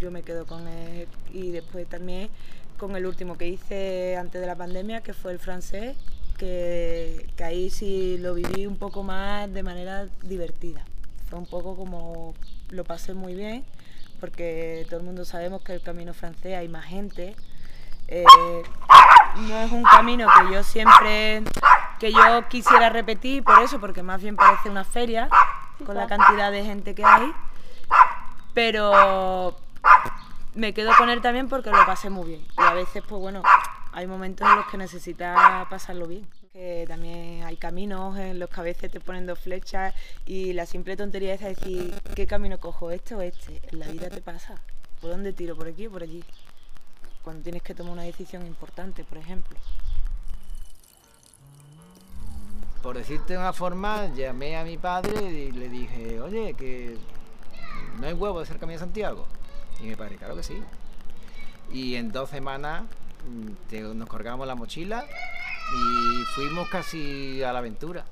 yo 0.00 0.10
me 0.10 0.22
quedo 0.22 0.46
con 0.46 0.66
él. 0.68 1.08
Y 1.32 1.50
después 1.50 1.86
también 1.88 2.28
con 2.78 2.96
el 2.96 3.06
último 3.06 3.36
que 3.36 3.48
hice 3.48 4.16
antes 4.16 4.40
de 4.40 4.46
la 4.46 4.56
pandemia, 4.56 5.02
que 5.02 5.12
fue 5.12 5.32
el 5.32 5.38
francés, 5.38 5.96
que, 6.38 7.26
que 7.36 7.44
ahí 7.44 7.70
sí 7.70 8.16
lo 8.18 8.34
viví 8.34 8.66
un 8.66 8.76
poco 8.76 9.02
más 9.02 9.52
de 9.52 9.62
manera 9.62 10.08
divertida. 10.22 10.84
Fue 11.30 11.38
un 11.38 11.46
poco 11.46 11.76
como 11.76 12.34
lo 12.70 12.82
pasé 12.82 13.14
muy 13.14 13.34
bien, 13.34 13.64
porque 14.18 14.84
todo 14.88 14.98
el 14.98 15.06
mundo 15.06 15.24
sabemos 15.24 15.62
que 15.62 15.74
el 15.74 15.80
camino 15.80 16.12
francés 16.12 16.56
hay 16.56 16.68
más 16.68 16.84
gente. 16.84 17.36
Eh, 18.08 18.24
no 19.36 19.56
es 19.58 19.70
un 19.70 19.84
camino 19.84 20.26
que 20.26 20.52
yo 20.52 20.64
siempre, 20.64 21.44
que 22.00 22.10
yo 22.12 22.48
quisiera 22.48 22.90
repetir 22.90 23.44
por 23.44 23.62
eso, 23.62 23.78
porque 23.78 24.02
más 24.02 24.20
bien 24.20 24.34
parece 24.34 24.68
una 24.68 24.82
feria 24.82 25.28
con 25.86 25.96
la 25.96 26.08
cantidad 26.08 26.50
de 26.50 26.64
gente 26.64 26.96
que 26.96 27.04
hay. 27.04 27.32
Pero 28.52 29.56
me 30.56 30.74
quedo 30.74 30.90
con 30.98 31.10
él 31.10 31.20
también 31.20 31.48
porque 31.48 31.70
lo 31.70 31.86
pasé 31.86 32.10
muy 32.10 32.26
bien. 32.26 32.46
Y 32.58 32.62
a 32.62 32.74
veces, 32.74 33.04
pues 33.08 33.22
bueno, 33.22 33.42
hay 33.92 34.08
momentos 34.08 34.48
en 34.48 34.56
los 34.56 34.66
que 34.66 34.76
necesitas 34.78 35.68
pasarlo 35.68 36.08
bien 36.08 36.26
que 36.52 36.84
también 36.88 37.44
hay 37.44 37.56
caminos 37.56 38.18
en 38.18 38.40
los 38.40 38.50
que 38.50 38.60
a 38.60 38.64
veces 38.64 38.90
te 38.90 38.98
ponen 38.98 39.24
dos 39.24 39.38
flechas 39.38 39.94
y 40.26 40.52
la 40.52 40.66
simple 40.66 40.96
tontería 40.96 41.34
es 41.34 41.40
decir, 41.40 41.94
¿qué 42.16 42.26
camino 42.26 42.58
cojo? 42.58 42.90
¿Este 42.90 43.14
o 43.14 43.20
este? 43.20 43.60
En 43.70 43.78
la 43.78 43.86
vida 43.86 44.10
te 44.10 44.20
pasa. 44.20 44.56
¿Por 45.00 45.10
dónde 45.10 45.32
tiro? 45.32 45.54
¿Por 45.54 45.68
aquí 45.68 45.86
o 45.86 45.92
por 45.92 46.02
allí? 46.02 46.24
Cuando 47.22 47.44
tienes 47.44 47.62
que 47.62 47.72
tomar 47.72 47.92
una 47.92 48.02
decisión 48.02 48.44
importante, 48.46 49.04
por 49.04 49.18
ejemplo. 49.18 49.56
Por 52.82 52.96
decirte 52.96 53.34
de 53.34 53.38
una 53.38 53.52
forma, 53.52 54.12
llamé 54.16 54.56
a 54.56 54.64
mi 54.64 54.76
padre 54.76 55.22
y 55.30 55.52
le 55.52 55.68
dije, 55.68 56.20
oye, 56.20 56.54
que 56.54 56.96
no 58.00 58.08
hay 58.08 58.14
huevo 58.14 58.38
de 58.38 58.44
hacer 58.44 58.58
camino 58.58 58.80
de 58.80 58.86
Santiago. 58.86 59.24
Y 59.80 59.84
mi 59.84 59.94
padre, 59.94 60.16
claro 60.16 60.34
que 60.34 60.42
sí. 60.42 60.60
Y 61.72 61.94
en 61.94 62.10
dos 62.10 62.30
semanas 62.30 62.82
mm, 63.28 63.96
nos 63.96 64.08
cargamos 64.08 64.48
la 64.48 64.56
mochila 64.56 65.06
y 65.72 66.24
fuimos 66.34 66.68
casi 66.68 67.42
a 67.42 67.52
la 67.52 67.60
aventura, 67.60 68.04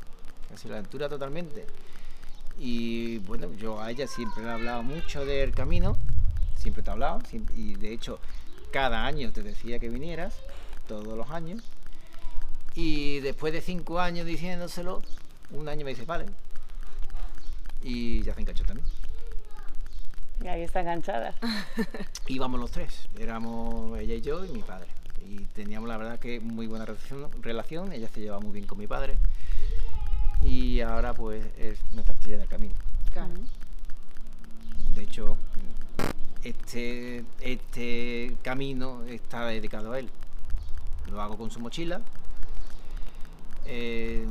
casi 0.51 0.69
a 0.69 0.73
la 0.73 0.79
aventura 0.79 1.09
totalmente. 1.09 1.67
Y 2.59 3.19
bueno, 3.19 3.53
yo 3.55 3.81
a 3.81 3.91
ella 3.91 4.07
siempre 4.07 4.43
le 4.43 4.49
he 4.49 4.53
hablado 4.53 4.83
mucho 4.83 5.25
del 5.25 5.53
camino, 5.53 5.97
siempre 6.57 6.83
te 6.83 6.91
he 6.91 6.93
hablado, 6.93 7.21
y 7.57 7.75
de 7.75 7.93
hecho 7.93 8.19
cada 8.73 9.07
año 9.07 9.33
te 9.33 9.43
decía 9.43 9.79
que 9.79 9.89
vinieras, 9.89 10.35
todos 10.87 11.17
los 11.17 11.31
años. 11.31 11.63
Y 12.75 13.21
después 13.21 13.53
de 13.53 13.61
cinco 13.61 14.01
años 14.01 14.27
diciéndoselo, 14.27 15.03
un 15.51 15.69
año 15.69 15.85
me 15.85 15.91
dice, 15.91 16.05
vale. 16.05 16.27
Y 17.83 18.23
ya 18.23 18.35
se 18.35 18.41
enganchó 18.41 18.65
también. 18.65 18.87
Y 20.43 20.47
ahí 20.47 20.63
está 20.63 20.81
enganchada. 20.81 21.35
Íbamos 22.29 22.61
los 22.61 22.71
tres, 22.71 23.09
éramos 23.19 23.99
ella 23.99 24.15
y 24.15 24.21
yo 24.21 24.45
y 24.45 24.49
mi 24.49 24.63
padre 24.63 24.87
y 25.29 25.45
teníamos 25.55 25.89
la 25.89 25.97
verdad 25.97 26.19
que 26.19 26.41
muy 26.41 26.67
buena 26.67 26.87
relación, 27.43 27.93
ella 27.93 28.09
se 28.09 28.21
llevaba 28.21 28.41
muy 28.41 28.53
bien 28.53 28.67
con 28.67 28.79
mi 28.79 28.87
padre 28.87 29.17
y 30.43 30.81
ahora 30.81 31.13
pues 31.13 31.45
es 31.59 31.79
nuestra 31.93 32.15
estrella 32.15 32.39
del 32.39 32.49
camino. 32.49 32.75
De 34.95 35.03
hecho, 35.03 35.37
este, 36.45 37.25
este 37.41 38.37
camino 38.43 39.03
está 39.05 39.47
dedicado 39.47 39.93
a 39.93 39.99
él. 39.99 40.09
Lo 41.11 41.21
hago 41.21 41.37
con 41.37 41.51
su 41.51 41.61
mochila 41.61 42.01
eh, 43.67 44.25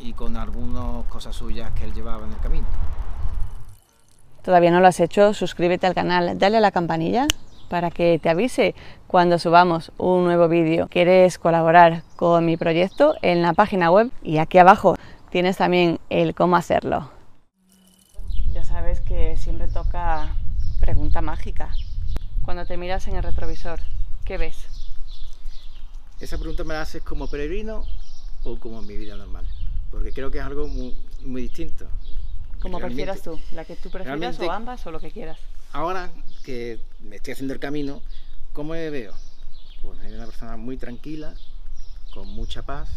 y 0.00 0.12
con 0.12 0.36
algunas 0.36 1.06
cosas 1.06 1.34
suyas 1.34 1.72
que 1.72 1.84
él 1.84 1.92
llevaba 1.92 2.26
en 2.26 2.32
el 2.32 2.38
camino. 2.38 2.66
¿Todavía 4.42 4.70
no 4.70 4.80
lo 4.80 4.86
has 4.86 5.00
hecho? 5.00 5.34
Suscríbete 5.34 5.86
al 5.86 5.94
canal, 5.94 6.38
dale 6.38 6.56
a 6.56 6.60
la 6.60 6.70
campanilla 6.70 7.26
para 7.68 7.90
que 7.90 8.18
te 8.18 8.28
avise 8.28 8.74
cuando 9.06 9.38
subamos 9.38 9.92
un 9.98 10.24
nuevo 10.24 10.48
vídeo. 10.48 10.88
¿Quieres 10.88 11.38
colaborar 11.38 12.02
con 12.16 12.44
mi 12.44 12.56
proyecto? 12.56 13.14
En 13.22 13.42
la 13.42 13.52
página 13.52 13.90
web 13.90 14.10
y 14.22 14.38
aquí 14.38 14.58
abajo 14.58 14.96
tienes 15.30 15.56
también 15.56 16.00
el 16.10 16.34
cómo 16.34 16.56
hacerlo. 16.56 17.10
Ya 18.52 18.64
sabes 18.64 19.00
que 19.00 19.36
siempre 19.36 19.68
toca 19.68 20.34
pregunta 20.80 21.22
mágica. 21.22 21.70
Cuando 22.42 22.64
te 22.64 22.76
miras 22.76 23.06
en 23.08 23.16
el 23.16 23.22
retrovisor, 23.22 23.80
¿qué 24.24 24.38
ves? 24.38 24.66
Esa 26.20 26.38
pregunta 26.38 26.64
me 26.64 26.74
la 26.74 26.82
haces 26.82 27.02
como 27.02 27.28
peregrino 27.28 27.84
o 28.44 28.58
como 28.58 28.80
en 28.80 28.86
mi 28.86 28.96
vida 28.96 29.16
normal, 29.16 29.46
porque 29.90 30.12
creo 30.12 30.30
que 30.30 30.38
es 30.38 30.44
algo 30.44 30.66
muy, 30.66 31.42
distinto. 31.42 31.86
Como 32.60 32.78
prefieras 32.78 33.22
tú, 33.22 33.38
la 33.52 33.64
que 33.64 33.76
tú 33.76 33.90
prefieras 33.90 34.40
o 34.40 34.50
ambas 34.50 34.84
o 34.86 34.90
lo 34.90 34.98
que 34.98 35.12
quieras. 35.12 35.38
Ahora 35.72 36.10
que 36.48 36.80
me 37.00 37.16
estoy 37.16 37.34
haciendo 37.34 37.52
el 37.52 37.60
camino, 37.60 38.00
¿cómo 38.54 38.72
me 38.72 38.88
veo? 38.88 39.12
Pues 39.82 39.98
soy 39.98 40.14
una 40.14 40.24
persona 40.24 40.56
muy 40.56 40.78
tranquila, 40.78 41.34
con 42.14 42.26
mucha 42.26 42.62
paz, 42.62 42.88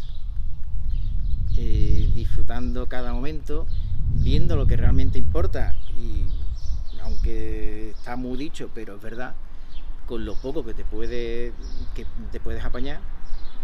eh, 1.58 2.10
disfrutando 2.14 2.88
cada 2.88 3.12
momento, 3.12 3.66
viendo 4.14 4.56
lo 4.56 4.66
que 4.66 4.78
realmente 4.78 5.18
importa 5.18 5.76
y 5.98 6.24
aunque 7.02 7.90
está 7.90 8.16
muy 8.16 8.38
dicho, 8.38 8.70
pero 8.74 8.96
es 8.96 9.02
verdad, 9.02 9.34
con 10.06 10.24
lo 10.24 10.34
poco 10.34 10.64
que 10.64 10.72
te 10.72 10.86
puede 10.86 11.52
que 11.94 12.06
te 12.30 12.40
puedes 12.40 12.64
apañar, 12.64 13.00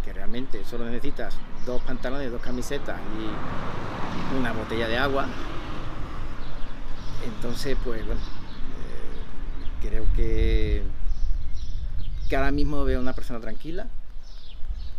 que 0.04 0.12
realmente 0.12 0.66
solo 0.66 0.84
necesitas 0.84 1.34
dos 1.64 1.80
pantalones, 1.80 2.30
dos 2.30 2.42
camisetas 2.42 3.00
y 3.18 4.36
una 4.36 4.52
botella 4.52 4.86
de 4.86 4.98
agua. 4.98 5.28
Entonces, 7.24 7.74
pues 7.82 8.04
bueno, 8.04 8.20
creo 9.80 10.06
que, 10.14 10.82
que 12.28 12.36
ahora 12.36 12.52
mismo 12.52 12.84
veo 12.84 13.00
una 13.00 13.14
persona 13.14 13.40
tranquila, 13.40 13.86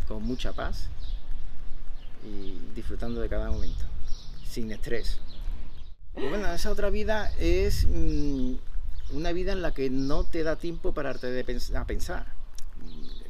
con 0.07 0.24
mucha 0.24 0.53
paz 0.53 0.89
y 2.24 2.57
disfrutando 2.75 3.21
de 3.21 3.29
cada 3.29 3.50
momento, 3.50 3.86
sin 4.48 4.71
estrés. 4.71 5.19
Y 6.15 6.27
bueno, 6.27 6.51
esa 6.51 6.71
otra 6.71 6.89
vida 6.89 7.31
es 7.38 7.86
mm, 7.88 8.55
una 9.12 9.31
vida 9.31 9.53
en 9.53 9.62
la 9.62 9.74
que 9.74 9.89
no 9.89 10.24
te 10.24 10.43
da 10.43 10.55
tiempo 10.55 10.93
para 10.93 11.13
de 11.13 11.62
a 11.75 11.86
pensar. 11.86 12.25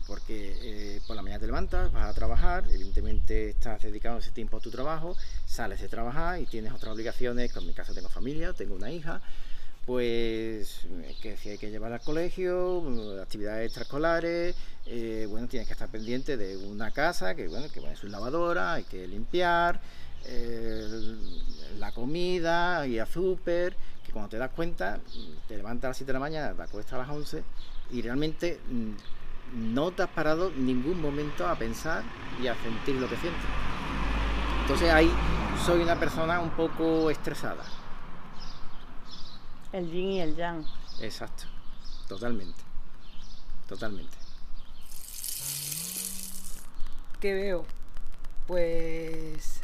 Porque 0.07 0.57
eh, 0.61 1.01
por 1.05 1.15
la 1.15 1.21
mañana 1.21 1.39
te 1.39 1.45
levantas, 1.45 1.91
vas 1.91 2.09
a 2.09 2.13
trabajar, 2.13 2.65
evidentemente 2.71 3.49
estás 3.49 3.83
dedicado 3.83 4.17
ese 4.17 4.31
tiempo 4.31 4.57
a 4.57 4.59
tu 4.59 4.71
trabajo, 4.71 5.15
sales 5.45 5.81
de 5.81 5.87
trabajar 5.87 6.41
y 6.41 6.47
tienes 6.47 6.73
otras 6.73 6.93
obligaciones, 6.93 7.55
en 7.55 7.67
mi 7.67 7.73
caso 7.73 7.93
tengo 7.93 8.09
familia, 8.09 8.53
tengo 8.53 8.73
una 8.73 8.89
hija, 8.89 9.21
pues 9.89 10.85
que 11.19 11.35
si 11.35 11.49
hay 11.49 11.57
que 11.57 11.71
llevar 11.71 11.91
al 11.91 12.01
colegio, 12.01 12.83
actividades 13.19 13.65
extraescolares, 13.65 14.55
eh, 14.85 15.25
bueno, 15.27 15.47
tienes 15.47 15.67
que 15.67 15.73
estar 15.73 15.89
pendiente 15.89 16.37
de 16.37 16.57
una 16.57 16.91
casa, 16.91 17.33
que 17.33 17.47
bueno, 17.47 17.65
que 17.73 17.79
va 17.79 17.89
en 17.89 17.95
su 17.95 18.07
lavadora, 18.07 18.73
hay 18.73 18.83
que 18.83 19.07
limpiar, 19.07 19.81
eh, 20.27 20.87
la 21.79 21.91
comida, 21.91 22.85
y 22.85 22.99
a 22.99 23.07
súper, 23.07 23.75
que 24.05 24.11
cuando 24.11 24.29
te 24.29 24.37
das 24.37 24.51
cuenta, 24.51 24.99
te 25.47 25.57
levantas 25.57 25.85
a 25.85 25.87
las 25.87 25.97
7 25.97 26.09
de 26.09 26.13
la 26.13 26.19
mañana, 26.19 26.53
te 26.53 26.61
acuestas 26.61 26.93
a 26.93 26.97
las 26.99 27.09
11 27.09 27.43
y 27.89 28.03
realmente 28.03 28.59
mm, 28.69 29.73
no 29.73 29.89
te 29.89 30.03
has 30.03 30.09
parado 30.09 30.51
ningún 30.51 31.01
momento 31.01 31.47
a 31.47 31.55
pensar 31.55 32.03
y 32.39 32.45
a 32.45 32.53
sentir 32.61 32.93
lo 32.93 33.09
que 33.09 33.15
sientes. 33.15 33.41
Entonces 34.61 34.91
ahí 34.91 35.11
soy 35.65 35.81
una 35.81 35.99
persona 35.99 36.39
un 36.41 36.51
poco 36.51 37.09
estresada. 37.09 37.78
El 39.71 39.91
yin 39.91 40.09
y 40.11 40.21
el 40.21 40.35
yang. 40.35 40.65
Exacto, 41.01 41.43
totalmente, 42.07 42.59
totalmente. 43.67 44.17
¿Qué 47.19 47.33
veo? 47.33 47.65
Pues 48.47 49.61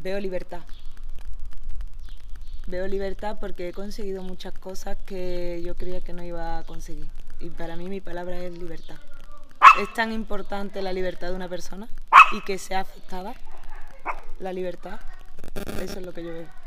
veo 0.00 0.20
libertad. 0.20 0.60
Veo 2.66 2.86
libertad 2.86 3.38
porque 3.40 3.68
he 3.68 3.72
conseguido 3.72 4.22
muchas 4.22 4.52
cosas 4.52 4.98
que 5.06 5.62
yo 5.64 5.74
creía 5.74 6.02
que 6.02 6.12
no 6.12 6.22
iba 6.22 6.58
a 6.58 6.64
conseguir. 6.64 7.08
Y 7.40 7.48
para 7.48 7.76
mí 7.76 7.88
mi 7.88 8.00
palabra 8.02 8.36
es 8.38 8.52
libertad. 8.58 8.96
Es 9.80 9.94
tan 9.94 10.12
importante 10.12 10.82
la 10.82 10.92
libertad 10.92 11.28
de 11.28 11.34
una 11.34 11.48
persona 11.48 11.88
y 12.32 12.42
que 12.42 12.58
sea 12.58 12.80
aceptada 12.80 13.34
la 14.38 14.52
libertad. 14.52 15.00
Eso 15.80 16.00
es 16.00 16.04
lo 16.04 16.12
que 16.12 16.24
yo 16.24 16.32
veo. 16.34 16.57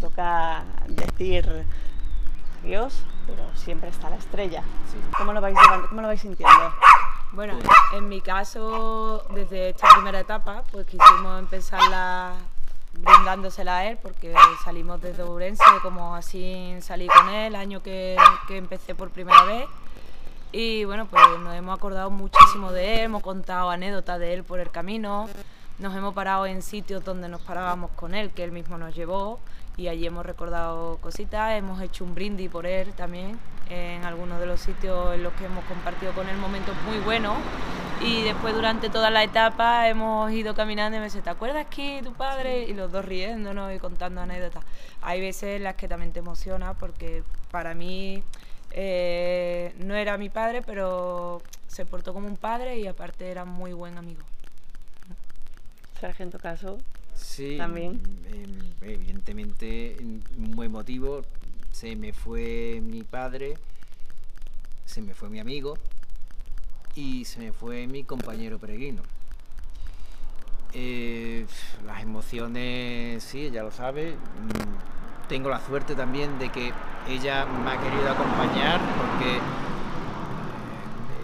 Toca 0.00 0.64
decir 0.88 1.64
Dios, 2.62 3.02
pero 3.26 3.42
siempre 3.54 3.88
está 3.88 4.10
la 4.10 4.16
estrella. 4.16 4.62
¿Cómo, 5.16 5.32
lo 5.32 5.40
vais 5.40 5.56
¿Cómo 5.88 6.02
lo 6.02 6.08
vais 6.08 6.20
sintiendo? 6.20 6.74
Bueno, 7.32 7.58
en 7.92 8.08
mi 8.08 8.20
caso, 8.20 9.24
desde 9.34 9.70
esta 9.70 9.88
primera 9.94 10.20
etapa, 10.20 10.64
pues 10.70 10.86
quisimos 10.86 11.38
empezarla 11.38 12.34
brindándosela 12.94 13.78
a 13.78 13.86
él, 13.86 13.98
porque 14.02 14.34
salimos 14.64 15.00
desde 15.00 15.22
Ourense, 15.22 15.64
como 15.82 16.14
así 16.14 16.76
salí 16.80 17.06
con 17.08 17.28
él, 17.28 17.48
el 17.48 17.56
año 17.56 17.82
que, 17.82 18.16
que 18.48 18.56
empecé 18.56 18.94
por 18.94 19.10
primera 19.10 19.44
vez. 19.44 19.66
Y 20.52 20.84
bueno, 20.84 21.06
pues 21.06 21.22
nos 21.40 21.54
hemos 21.54 21.76
acordado 21.76 22.10
muchísimo 22.10 22.72
de 22.72 22.94
él, 22.94 23.00
hemos 23.02 23.22
contado 23.22 23.70
anécdotas 23.70 24.18
de 24.18 24.32
él 24.32 24.44
por 24.44 24.60
el 24.60 24.70
camino, 24.70 25.28
nos 25.78 25.94
hemos 25.94 26.14
parado 26.14 26.46
en 26.46 26.62
sitios 26.62 27.04
donde 27.04 27.28
nos 27.28 27.42
parábamos 27.42 27.90
con 27.90 28.14
él, 28.14 28.30
que 28.30 28.44
él 28.44 28.52
mismo 28.52 28.78
nos 28.78 28.94
llevó, 28.94 29.40
y 29.76 29.88
allí 29.88 30.06
hemos 30.06 30.24
recordado 30.24 30.98
cositas, 30.98 31.52
hemos 31.52 31.80
hecho 31.82 32.04
un 32.04 32.14
brindis 32.14 32.50
por 32.50 32.66
él 32.66 32.92
también, 32.92 33.38
en 33.68 34.04
algunos 34.04 34.40
de 34.40 34.46
los 34.46 34.60
sitios 34.60 35.14
en 35.14 35.22
los 35.22 35.32
que 35.34 35.44
hemos 35.44 35.64
compartido 35.64 36.12
con 36.12 36.28
él 36.28 36.36
momentos 36.36 36.74
muy 36.86 36.98
buenos 37.00 37.36
y 38.00 38.22
después 38.22 38.54
durante 38.54 38.90
toda 38.90 39.10
la 39.10 39.24
etapa 39.24 39.88
hemos 39.88 40.30
ido 40.30 40.54
caminando 40.54 40.96
y 40.96 41.00
me 41.00 41.06
dice, 41.06 41.22
¿te 41.22 41.30
acuerdas 41.30 41.66
que 41.66 42.02
tu 42.04 42.12
padre? 42.12 42.64
Y 42.64 42.74
los 42.74 42.92
dos 42.92 43.04
riéndonos 43.04 43.74
y 43.74 43.78
contando 43.78 44.20
anécdotas. 44.20 44.64
Hay 45.00 45.20
veces 45.20 45.56
en 45.56 45.64
las 45.64 45.76
que 45.76 45.88
también 45.88 46.12
te 46.12 46.20
emociona 46.20 46.74
porque 46.74 47.22
para 47.50 47.74
mí 47.74 48.22
eh, 48.72 49.74
no 49.78 49.94
era 49.94 50.18
mi 50.18 50.28
padre, 50.28 50.62
pero 50.62 51.42
se 51.66 51.86
portó 51.86 52.12
como 52.12 52.28
un 52.28 52.36
padre 52.36 52.78
y 52.78 52.86
aparte 52.86 53.30
era 53.30 53.44
muy 53.44 53.72
buen 53.72 53.96
amigo. 53.96 54.22
Sargento 56.00 56.38
Caso. 56.38 56.78
Sí, 57.16 57.56
también. 57.56 58.00
Em, 58.32 58.88
evidentemente, 58.88 59.96
un 60.00 60.52
buen 60.54 60.70
motivo 60.70 61.22
se 61.76 61.94
me 61.94 62.14
fue 62.14 62.80
mi 62.82 63.02
padre, 63.02 63.58
se 64.86 65.02
me 65.02 65.12
fue 65.12 65.28
mi 65.28 65.40
amigo 65.40 65.74
y 66.94 67.26
se 67.26 67.40
me 67.40 67.52
fue 67.52 67.86
mi 67.86 68.02
compañero 68.02 68.58
peregrino. 68.58 69.02
Eh, 70.72 71.46
las 71.84 72.02
emociones, 72.02 73.22
sí, 73.22 73.46
ella 73.46 73.62
lo 73.62 73.70
sabe. 73.70 74.12
Mm, 74.12 75.28
tengo 75.28 75.50
la 75.50 75.60
suerte 75.60 75.94
también 75.94 76.38
de 76.38 76.48
que 76.50 76.72
ella 77.08 77.44
me 77.44 77.70
ha 77.70 77.78
querido 77.78 78.10
acompañar 78.10 78.80
porque 78.96 79.38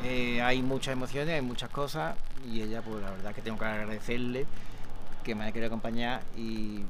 eh, 0.04 0.42
hay 0.42 0.60
muchas 0.60 0.92
emociones, 0.92 1.34
hay 1.34 1.42
muchas 1.42 1.70
cosas 1.70 2.14
y 2.46 2.60
ella, 2.60 2.82
pues 2.82 3.02
la 3.02 3.10
verdad 3.10 3.34
que 3.34 3.40
tengo 3.40 3.58
que 3.58 3.64
agradecerle 3.64 4.46
que 5.22 5.34
me 5.34 5.44
haya 5.44 5.52
querido 5.52 5.68
acompañar 5.68 6.22
y, 6.36 6.80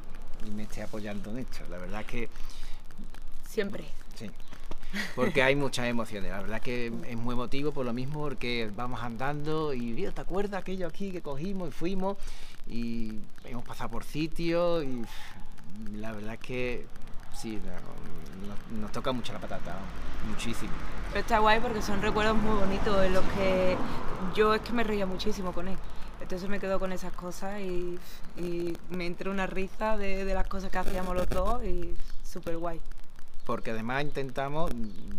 y 0.46 0.50
me 0.54 0.64
esté 0.64 0.82
apoyando 0.82 1.30
en 1.30 1.38
esto. 1.38 1.60
La 1.70 1.78
verdad 1.78 2.04
que 2.04 2.28
Siempre. 3.52 3.84
Sí. 4.14 4.30
Porque 5.14 5.42
hay 5.42 5.54
muchas 5.54 5.86
emociones, 5.86 6.30
la 6.30 6.40
verdad 6.40 6.62
que 6.62 6.86
es 6.86 7.16
muy 7.18 7.34
emotivo 7.34 7.70
por 7.72 7.84
lo 7.84 7.92
mismo, 7.92 8.20
porque 8.20 8.70
vamos 8.74 9.02
andando 9.02 9.74
y 9.74 9.92
¿te 9.94 10.20
acuerdas 10.20 10.62
aquello 10.62 10.86
aquí 10.86 11.10
que 11.12 11.20
cogimos 11.20 11.68
y 11.68 11.72
fuimos? 11.72 12.16
Y 12.66 13.18
hemos 13.44 13.62
pasado 13.64 13.90
por 13.90 14.04
sitios 14.04 14.84
y 14.84 15.02
la 15.98 16.12
verdad 16.12 16.34
es 16.34 16.40
que 16.40 16.86
sí, 17.34 17.60
nos, 18.80 18.92
toca 18.92 19.12
mucho 19.12 19.34
la 19.34 19.38
patata, 19.38 19.76
muchísimo. 20.30 20.72
Pero 21.10 21.20
está 21.20 21.40
guay 21.40 21.60
porque 21.60 21.82
son 21.82 22.00
recuerdos 22.00 22.36
muy 22.38 22.58
bonitos 22.58 23.04
en 23.04 23.12
los 23.12 23.24
que 23.32 23.76
yo 24.34 24.54
es 24.54 24.62
que 24.62 24.72
me 24.72 24.82
reía 24.82 25.04
muchísimo 25.04 25.52
con 25.52 25.68
él. 25.68 25.76
Entonces 26.22 26.48
me 26.48 26.60
quedo 26.60 26.78
con 26.78 26.92
esas 26.92 27.12
cosas 27.12 27.60
y, 27.60 27.98
me 28.90 29.06
entró 29.06 29.30
una 29.30 29.46
risa 29.46 29.96
de, 29.96 30.24
las 30.24 30.46
cosas 30.46 30.70
que 30.70 30.78
hacíamos 30.78 31.16
los 31.16 31.28
dos 31.28 31.64
y 31.64 31.94
súper 32.24 32.56
guay 32.56 32.80
porque 33.44 33.72
además 33.72 34.04
intentamos, 34.04 34.70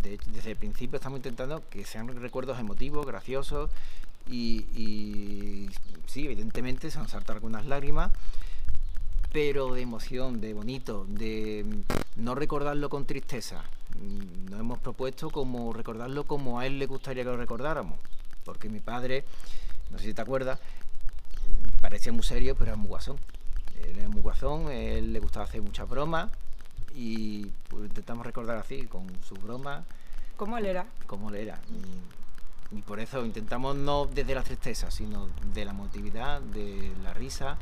desde 0.02 0.52
el 0.52 0.56
principio 0.56 0.96
estamos 0.96 1.18
intentando 1.18 1.62
que 1.70 1.84
sean 1.84 2.08
recuerdos 2.22 2.58
emotivos, 2.58 3.06
graciosos 3.06 3.70
y, 4.30 5.70
sí, 6.08 6.26
evidentemente 6.26 6.90
se 6.90 7.00
nos 7.00 7.12
saltan 7.12 7.36
algunas 7.36 7.66
lágrimas, 7.66 8.12
pero 9.34 9.74
de 9.74 9.82
emoción, 9.82 10.40
de 10.40 10.54
bonito, 10.54 11.06
de 11.10 11.66
no 12.16 12.34
recordarlo 12.34 12.90
con 12.90 13.06
tristeza. 13.06 13.62
Nos 14.50 14.58
hemos 14.58 14.80
propuesto 14.80 15.30
como 15.30 15.74
recordarlo 15.74 16.24
como 16.24 16.60
a 16.60 16.66
él 16.66 16.80
le 16.80 16.86
gustaría 16.86 17.24
que 17.24 17.30
lo 17.30 17.38
recordáramos, 17.38 18.00
porque 18.46 18.70
mi 18.70 18.80
padre, 18.80 19.26
no 19.92 19.98
sé 19.98 20.06
si 20.06 20.14
te 20.14 20.22
acuerdas, 20.22 20.60
parecía 21.84 22.14
muy 22.14 22.24
serio, 22.24 22.56
pero 22.56 22.72
era 22.72 22.78
muy 22.78 22.88
guasón. 22.88 23.18
Él 23.84 24.00
era 24.00 24.08
muy 24.08 24.22
guasón, 24.22 24.72
él 24.72 25.12
le 25.12 25.20
gustaba 25.20 25.44
hacer 25.44 25.62
muchas 25.62 25.88
bromas 25.88 26.32
y 26.96 27.48
pues, 27.68 27.84
intentamos 27.84 28.26
recordar 28.26 28.58
así, 28.58 28.84
con 28.88 29.06
su 29.22 29.36
broma. 29.36 29.84
¿Cómo 30.38 30.58
él 30.58 30.66
era? 30.66 30.86
Cómo 31.08 31.30
él 31.30 31.36
era. 31.36 31.60
Y, 32.72 32.82
por 32.82 33.00
eso 33.00 33.24
intentamos 33.24 33.76
no 33.76 34.06
desde 34.06 34.34
la 34.34 34.42
tristeza, 34.42 34.90
sino 34.90 35.28
de 35.54 35.66
la 35.66 35.72
emotividad, 35.72 36.42
de 36.42 36.92
la 37.04 37.14
risa, 37.14 37.58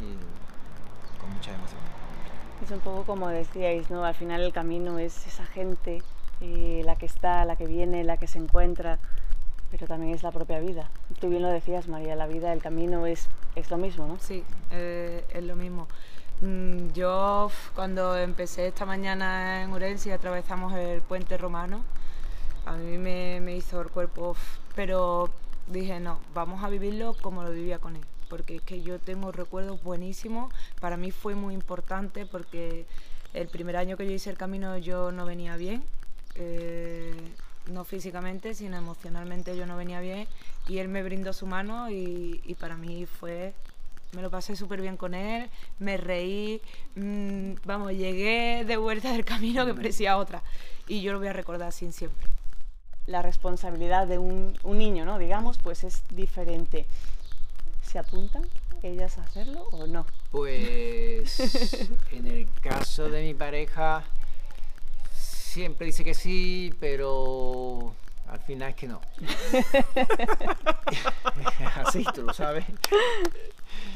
y 0.00 1.20
con 1.20 1.30
mucha 1.30 1.54
emoción. 1.54 1.80
Es 2.64 2.70
un 2.70 2.80
poco 2.80 3.04
como 3.04 3.28
decíais, 3.28 3.90
¿no? 3.90 4.04
Al 4.04 4.14
final 4.14 4.40
el 4.40 4.52
camino 4.52 4.98
es 4.98 5.26
esa 5.26 5.46
gente, 5.46 6.02
y 6.40 6.82
la 6.82 6.96
que 6.96 7.06
está, 7.06 7.44
la 7.44 7.54
que 7.56 7.66
viene, 7.66 8.02
la 8.04 8.16
que 8.16 8.26
se 8.26 8.38
encuentra, 8.38 8.98
pero 9.70 9.86
también 9.86 10.14
es 10.14 10.22
la 10.22 10.32
propia 10.32 10.60
vida. 10.60 10.90
Tú 11.20 11.28
bien 11.28 11.42
lo 11.42 11.48
decías, 11.48 11.88
María, 11.88 12.16
la 12.16 12.26
vida, 12.26 12.52
el 12.52 12.60
camino 12.60 13.06
es, 13.06 13.28
es 13.54 13.70
lo 13.70 13.78
mismo, 13.78 14.06
¿no? 14.06 14.18
Sí, 14.18 14.44
eh, 14.70 15.24
es 15.32 15.44
lo 15.44 15.56
mismo. 15.56 15.86
Mm, 16.40 16.92
yo 16.92 17.50
cuando 17.74 18.16
empecé 18.16 18.66
esta 18.66 18.86
mañana 18.86 19.62
en 19.62 19.72
Urense 19.72 20.12
atravesamos 20.12 20.72
el 20.72 21.02
puente 21.02 21.36
romano, 21.36 21.84
a 22.64 22.72
mí 22.76 22.96
me, 22.96 23.56
hizo 23.56 23.80
el 23.82 23.88
cuerpo, 23.88 24.36
pero 24.74 25.28
dije 25.66 26.00
no, 26.00 26.18
vamos 26.34 26.64
a 26.64 26.70
vivirlo 26.70 27.14
como 27.20 27.42
lo 27.42 27.50
vivía 27.50 27.78
con 27.78 27.96
él, 27.96 28.02
porque 28.30 28.56
es 28.56 28.62
que 28.62 28.80
yo 28.80 28.98
tengo 28.98 29.32
recuerdos 29.32 29.82
buenísimos, 29.82 30.52
para 30.80 30.96
mí 30.96 31.10
fue 31.10 31.34
muy 31.34 31.52
importante 31.52 32.24
porque 32.24 32.86
el 33.34 33.48
primer 33.48 33.76
año 33.76 33.98
que 33.98 34.06
yo 34.06 34.12
hice 34.12 34.30
el 34.30 34.38
camino 34.38 34.78
yo 34.78 35.12
no 35.12 35.26
venía 35.26 35.56
bien, 35.56 35.84
eh, 36.36 37.14
no 37.66 37.84
físicamente, 37.84 38.54
sino 38.54 38.76
emocionalmente 38.76 39.56
yo 39.56 39.66
no 39.66 39.76
venía 39.76 40.00
bien 40.00 40.26
y 40.68 40.78
él 40.78 40.88
me 40.88 41.02
brindó 41.02 41.32
su 41.32 41.46
mano 41.46 41.90
y, 41.90 42.40
y 42.44 42.54
para 42.54 42.76
mí 42.76 43.06
fue 43.06 43.54
me 44.12 44.22
lo 44.22 44.30
pasé 44.30 44.56
súper 44.56 44.80
bien 44.80 44.96
con 44.96 45.14
él, 45.14 45.50
me 45.78 45.96
reí, 45.96 46.60
mm, 46.96 47.52
vamos, 47.64 47.92
llegué 47.92 48.64
de 48.64 48.76
vuelta 48.76 49.12
del 49.12 49.24
camino 49.24 49.64
que 49.66 49.74
parecía 49.74 50.16
otra. 50.16 50.42
Y 50.88 51.02
yo 51.02 51.12
lo 51.12 51.18
voy 51.18 51.28
a 51.28 51.32
recordar 51.32 51.68
así 51.68 51.90
siempre. 51.92 52.28
La 53.06 53.22
responsabilidad 53.22 54.06
de 54.06 54.18
un, 54.18 54.58
un 54.62 54.78
niño, 54.78 55.04
¿no? 55.04 55.18
Digamos, 55.18 55.58
pues 55.58 55.84
es 55.84 56.02
diferente. 56.10 56.86
¿Se 57.82 57.98
apuntan 57.98 58.46
ellas 58.82 59.18
a 59.18 59.22
hacerlo 59.22 59.62
o 59.72 59.86
no? 59.86 60.06
Pues 60.30 61.40
en 62.12 62.26
el 62.26 62.48
caso 62.62 63.08
de 63.08 63.22
mi 63.22 63.34
pareja 63.34 64.04
siempre 65.50 65.86
dice 65.86 66.04
que 66.04 66.14
sí, 66.14 66.72
pero 66.78 67.92
al 68.28 68.38
final 68.40 68.70
es 68.70 68.76
que 68.76 68.86
no. 68.86 69.00
Así, 71.74 72.04
tú 72.14 72.22
lo 72.22 72.32
sabes. 72.32 72.64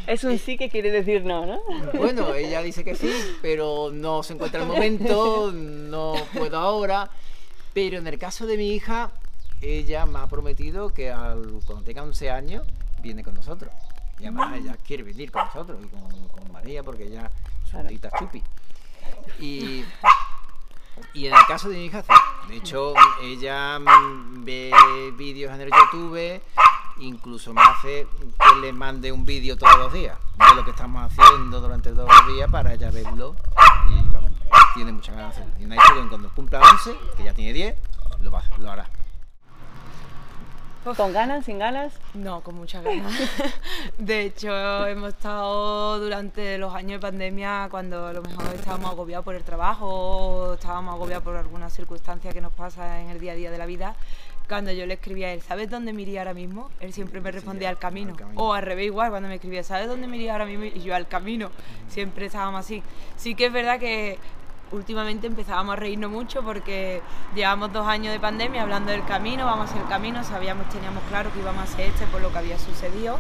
Es 0.07 0.25
un 0.25 0.39
sí 0.39 0.57
que 0.57 0.69
quiere 0.69 0.91
decir 0.91 1.25
no, 1.25 1.47
¿no? 1.47 1.61
Bueno, 1.95 2.35
ella 2.35 2.61
dice 2.61 2.85
que 2.85 2.97
sí, 2.97 3.11
pero 3.41 3.91
no 3.93 4.23
se 4.23 4.35
encuentra 4.35 4.61
el 4.63 4.67
momento, 4.67 5.53
no 5.53 6.15
puedo 6.33 6.59
ahora. 6.59 7.09
Pero 7.73 7.99
en 7.99 8.07
el 8.07 8.19
caso 8.19 8.47
de 8.47 8.57
mi 8.57 8.73
hija, 8.73 9.13
ella 9.63 10.07
me 10.07 10.19
ha 10.19 10.27
prometido 10.27 10.91
que 10.91 11.11
al, 11.11 11.61
cuando 11.67 11.85
tenga 11.85 12.03
11 12.03 12.31
años 12.31 12.67
viene 13.01 13.23
con 13.23 13.35
nosotros. 13.35 13.73
Y 14.19 14.25
además 14.25 14.59
ella 14.59 14.77
quiere 14.85 15.03
venir 15.05 15.31
con 15.31 15.45
nosotros 15.47 15.79
y 15.85 15.89
con, 15.89 16.29
con 16.29 16.53
María 16.53 16.83
porque 16.83 17.05
ella 17.05 17.31
Claro. 17.71 17.89
es 17.89 18.01
chupi. 18.19 18.43
Y, 19.41 19.85
y 21.13 21.27
en 21.27 21.35
el 21.35 21.47
caso 21.47 21.69
de 21.69 21.77
mi 21.77 21.85
hija, 21.87 22.05
de 22.49 22.57
hecho, 22.57 22.95
ella 23.23 23.79
mm, 23.79 24.45
ve 24.45 24.73
vídeos 25.17 25.55
en 25.55 25.61
el 25.63 25.71
YouTube, 25.71 26.41
incluso 26.99 27.53
me 27.53 27.63
hace 27.63 28.07
que 28.21 28.61
le 28.61 28.73
mande 28.73 29.13
un 29.13 29.25
vídeo 29.25 29.57
todos 29.57 29.77
los 29.79 29.93
días 29.93 30.17
de 30.37 30.55
lo 30.55 30.65
que 30.65 30.71
estamos 30.71 31.11
haciendo 31.11 31.61
durante 31.61 31.91
todos 31.93 32.09
los 32.09 32.35
días 32.35 32.51
para 32.51 32.75
ella 32.75 32.91
verlo. 32.91 33.37
Y 33.89 34.75
tiene 34.75 34.93
muchas 34.93 35.15
ganas 35.15 35.37
de 35.37 35.43
hacerlo. 35.43 35.63
Y 35.63 35.67
me 35.67 35.77
ha 35.77 35.83
dicho 35.83 36.03
que 36.03 36.09
cuando 36.09 36.31
cumpla 36.31 36.61
11, 36.61 36.97
que 37.17 37.25
ya 37.25 37.33
tiene 37.33 37.53
10, 37.53 37.77
lo, 38.21 38.31
va, 38.31 38.43
lo 38.59 38.71
hará. 38.71 38.89
¿Con 40.85 41.15
ganas, 41.15 41.47
sin 41.47 41.59
ganas? 41.59 41.95
No, 42.13 42.43
con 42.43 42.57
muchas 42.57 42.85
ganas. 42.85 43.11
De 43.99 44.21
hecho, 44.21 44.87
hemos 44.87 45.09
estado 45.09 45.99
durante 45.99 46.59
los 46.59 46.75
años 46.75 46.93
de 46.93 46.99
pandemia 46.99 47.69
cuando 47.71 48.07
a 48.07 48.13
lo 48.13 48.21
mejor 48.21 48.55
estábamos 48.55 48.91
agobiados 48.91 49.25
por 49.25 49.35
el 49.35 49.43
trabajo 49.43 49.87
o 49.89 50.55
estábamos 50.55 50.95
agobiados 50.95 51.25
por 51.25 51.37
alguna 51.37 51.71
circunstancia 51.71 52.33
que 52.33 52.43
nos 52.43 52.53
pasa 52.53 53.01
en 53.01 53.09
el 53.09 53.19
día 53.19 53.33
a 53.33 53.35
día 53.35 53.51
de 53.51 53.57
la 53.57 53.65
vida. 53.65 53.97
Cuando 54.47 54.73
yo 54.73 54.85
le 54.85 54.95
escribía 54.95 55.29
a 55.29 55.33
él, 55.33 55.41
¿sabes 55.41 55.71
dónde 55.71 55.95
me 55.95 56.03
iría 56.03 56.21
ahora 56.21 56.35
mismo? 56.35 56.71
Él 56.81 56.93
siempre 56.93 57.23
me 57.23 57.33
respondía 57.33 57.71
al 57.71 57.79
camino. 57.79 58.11
al 58.11 58.19
camino. 58.19 58.41
O 58.43 58.53
al 58.53 58.63
revés 58.63 58.85
igual, 58.85 59.09
cuando 59.09 59.31
me 59.31 59.37
escribía, 59.37 59.63
¿sabes 59.65 59.89
dónde 59.89 60.07
me 60.07 60.17
iría 60.17 60.33
ahora 60.33 60.45
mismo? 60.45 60.67
Y 60.67 60.81
yo 60.81 60.95
al 60.95 61.09
camino. 61.09 61.51
Siempre 61.89 62.27
estábamos 62.27 62.61
así. 62.61 62.83
Sí 63.17 63.35
que 63.35 63.47
es 63.47 63.53
verdad 63.53 63.81
que 63.81 64.19
últimamente 64.75 65.27
empezábamos 65.27 65.75
a 65.75 65.77
reírnos 65.77 66.11
mucho 66.11 66.43
porque 66.43 67.03
llevamos 67.35 67.73
dos 67.73 67.87
años 67.87 68.13
de 68.13 68.21
pandemia 68.21 68.63
hablando 68.63 68.91
del 68.91 69.05
camino, 69.05 69.47
vamos 69.47 69.71
a 69.73 69.79
el 69.79 69.87
camino, 69.87 70.23
sabíamos, 70.25 70.69
teníamos 70.69 71.03
claro 71.09 71.33
que 71.33 71.41
íbamos 71.41 71.61
a 71.61 71.65
hacer 71.65 71.89
este 71.89 72.07
por 72.07 72.21
lo 72.21 72.33
que 72.33 72.39
había 72.39 72.59
sucedido. 72.59 73.19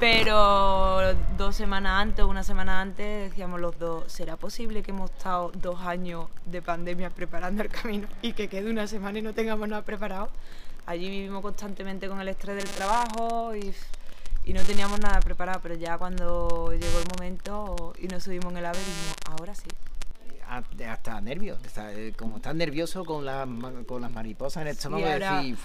Pero 0.00 1.14
dos 1.38 1.54
semanas 1.54 2.02
antes 2.02 2.24
una 2.24 2.42
semana 2.42 2.80
antes 2.80 3.30
decíamos 3.30 3.60
los 3.60 3.78
dos, 3.78 4.12
¿será 4.12 4.36
posible 4.36 4.82
que 4.82 4.90
hemos 4.90 5.10
estado 5.10 5.52
dos 5.54 5.80
años 5.82 6.26
de 6.46 6.60
pandemia 6.60 7.10
preparando 7.10 7.62
el 7.62 7.68
camino 7.68 8.08
y 8.20 8.32
que 8.32 8.48
quede 8.48 8.70
una 8.70 8.86
semana 8.88 9.20
y 9.20 9.22
no 9.22 9.32
tengamos 9.32 9.68
nada 9.68 9.82
preparado? 9.82 10.30
Allí 10.86 11.08
vivimos 11.08 11.42
constantemente 11.42 12.08
con 12.08 12.20
el 12.20 12.28
estrés 12.28 12.56
del 12.56 12.68
trabajo 12.68 13.54
y, 13.54 13.72
y 14.44 14.52
no 14.52 14.62
teníamos 14.62 15.00
nada 15.00 15.20
preparado, 15.20 15.60
pero 15.62 15.76
ya 15.76 15.96
cuando 15.96 16.72
llegó 16.72 16.98
el 16.98 17.08
momento 17.16 17.94
y 17.98 18.08
nos 18.08 18.24
subimos 18.24 18.52
en 18.52 18.58
el 18.58 18.66
ave 18.66 18.78
dijimos, 18.78 19.16
ahora 19.30 19.54
sí. 19.54 19.68
Hasta 20.58 21.20
nervios, 21.20 21.58
está, 21.64 21.92
eh, 21.92 22.12
como 22.16 22.36
estás 22.36 22.54
nervioso 22.54 23.04
con 23.04 23.24
las, 23.24 23.46
ma- 23.48 23.72
con 23.86 24.02
las 24.02 24.10
mariposas 24.10 24.60
en 24.62 24.68
el 24.68 24.74
estómago, 24.76 25.04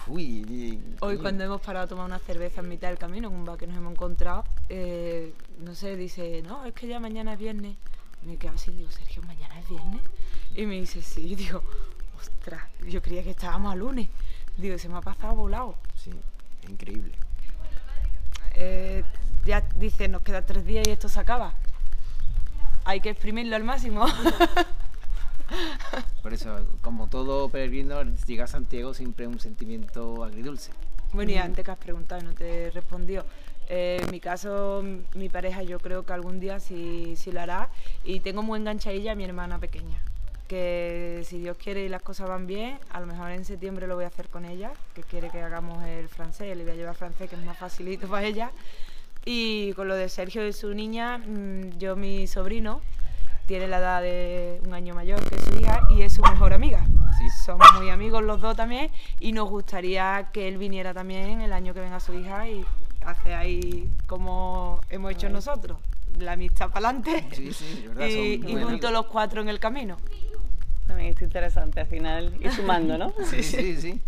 uy, 0.08 0.23
y- 0.23 0.95
Hoy 1.02 1.17
cuando 1.17 1.43
hemos 1.43 1.62
parado 1.62 1.86
a 1.86 1.88
tomar 1.88 2.06
una 2.06 2.19
cerveza 2.19 2.62
en 2.62 2.69
mitad 2.69 2.88
del 2.89 2.97
camino, 2.97 3.28
en 3.28 3.36
un 3.36 3.45
bar 3.45 3.58
que 3.58 3.67
nos 3.67 3.78
hemos 3.78 3.91
encontrado, 3.93 4.43
eh, 4.69 5.34
no 5.60 5.75
sé, 5.75 5.95
dice, 5.95 6.41
no, 6.43 6.65
es 6.65 6.73
que 6.73 6.88
ya 6.88 6.99
mañana 6.99 7.34
es 7.34 7.39
viernes. 7.39 7.75
Y 8.23 8.28
me 8.28 8.38
quedo 8.38 8.54
así, 8.54 8.71
digo, 8.71 8.89
Sergio, 8.91 9.21
¿mañana 9.23 9.60
es 9.60 9.69
viernes? 9.69 10.02
Y 10.56 10.65
me 10.65 10.75
dice, 10.80 11.02
sí, 11.02 11.21
y 11.28 11.36
digo, 11.43 11.63
ostras, 12.19 12.63
yo 12.88 13.02
creía 13.02 13.23
que 13.23 13.32
estábamos 13.32 13.71
a 13.71 13.75
lunes. 13.75 14.10
Digo, 14.58 14.78
se 14.78 14.89
me 14.89 14.97
ha 14.97 15.02
pasado 15.02 15.36
volado. 15.36 15.75
Sí, 15.95 16.12
increíble. 16.67 17.13
Eh, 18.56 19.04
ya 19.45 19.62
dice, 19.75 20.08
nos 20.10 20.21
quedan 20.21 20.45
tres 20.45 20.65
días 20.65 20.86
y 20.88 20.91
esto 20.91 21.08
se 21.08 21.19
acaba. 21.19 21.54
Hay 22.86 22.99
que 23.02 23.10
exprimirlo 23.12 23.56
al 23.56 23.63
máximo. 23.63 24.06
Por 26.30 26.36
eso, 26.36 26.63
como 26.82 27.08
todo 27.08 27.50
peregrino, 27.50 28.04
llegar 28.28 28.44
a 28.44 28.48
Santiago 28.48 28.94
siempre 28.94 29.26
es 29.26 29.32
un 29.32 29.39
sentimiento 29.39 30.24
agridulce. 30.24 30.72
Bueno, 31.12 31.32
y 31.32 31.38
antes 31.38 31.65
que 31.65 31.72
has 31.72 31.78
preguntado 31.80 32.22
y 32.22 32.24
no 32.24 32.34
te 32.34 32.65
he 32.65 32.70
respondido. 32.70 33.26
eh, 33.68 33.98
en 34.00 34.12
mi 34.12 34.20
caso, 34.20 34.84
mi 35.15 35.28
pareja 35.28 35.63
yo 35.63 35.80
creo 35.80 36.06
que 36.06 36.13
algún 36.13 36.39
día 36.39 36.60
sí, 36.60 37.15
sí 37.15 37.32
lo 37.32 37.42
hará. 37.42 37.70
Y 38.04 38.20
tengo 38.20 38.44
muy 38.44 38.60
enganchadilla 38.60 39.13
a 39.13 39.15
mi 39.15 39.24
hermana 39.24 39.58
pequeña. 39.58 40.04
Que 40.48 41.24
si 41.26 41.39
Dios 41.39 41.58
quiere 41.58 41.86
y 41.86 41.89
las 41.89 42.04
cosas 42.04 42.30
van 42.30 42.46
bien, 42.46 42.78
a 42.92 43.00
lo 43.00 43.08
mejor 43.08 43.32
en 43.32 43.44
septiembre 43.44 43.88
lo 43.88 43.96
voy 43.96 44.04
a 44.04 44.10
hacer 44.10 44.28
con 44.28 44.46
ella, 44.46 44.72
que 44.94 45.02
quiere 45.02 45.32
que 45.32 45.42
hagamos 45.42 45.84
el 45.84 46.10
francés, 46.10 46.56
le 46.56 46.62
voy 46.62 46.74
a 46.74 46.76
llevar 46.76 46.96
francés, 46.96 47.28
que 47.28 47.38
es 47.38 47.44
más 47.44 47.58
facilito 47.58 48.08
para 48.08 48.28
ella. 48.28 48.52
Y 49.26 49.74
con 49.74 49.88
lo 49.88 49.96
de 49.96 50.08
Sergio 50.10 50.48
y 50.48 50.54
su 50.54 50.76
niña, 50.76 51.18
mm, 51.18 51.80
yo 51.80 51.96
mi 51.96 52.28
sobrino 52.28 52.82
tiene 53.49 53.67
la 53.67 53.79
edad 53.79 54.01
de 54.03 54.62
un 54.63 54.75
año 54.75 54.93
mayor 54.93 55.27
que 55.27 55.39
su 55.39 55.59
hija 55.59 55.81
y 55.89 56.03
es 56.03 56.13
su 56.13 56.21
mejor 56.21 56.53
amiga. 56.53 56.85
Sí. 57.17 57.27
Somos 57.43 57.67
muy 57.79 57.89
amigos 57.89 58.21
los 58.21 58.39
dos 58.39 58.55
también 58.55 58.91
y 59.19 59.31
nos 59.31 59.49
gustaría 59.49 60.29
que 60.31 60.47
él 60.47 60.59
viniera 60.59 60.93
también 60.93 61.41
el 61.41 61.51
año 61.51 61.73
que 61.73 61.79
venga 61.79 61.99
su 61.99 62.13
hija 62.13 62.47
y 62.47 62.63
hacer 63.03 63.33
ahí 63.33 63.89
como 64.05 64.81
hemos 64.91 65.12
hecho 65.13 65.29
nosotros, 65.29 65.79
la 66.19 66.33
amistad 66.33 66.69
para 66.69 66.89
adelante 66.89 67.27
Sí, 67.31 67.51
sí, 67.51 67.89
y, 67.99 68.51
y 68.51 68.63
juntos 68.63 68.91
los 68.91 69.07
cuatro 69.07 69.41
en 69.41 69.49
el 69.49 69.57
camino. 69.57 69.97
También 70.85 71.15
es 71.15 71.19
interesante 71.19 71.79
al 71.79 71.88
final 71.88 72.31
ir 72.39 72.51
sumando, 72.51 72.99
¿no? 72.99 73.12
Sí, 73.25 73.41
sí, 73.41 73.81
sí. 73.81 73.99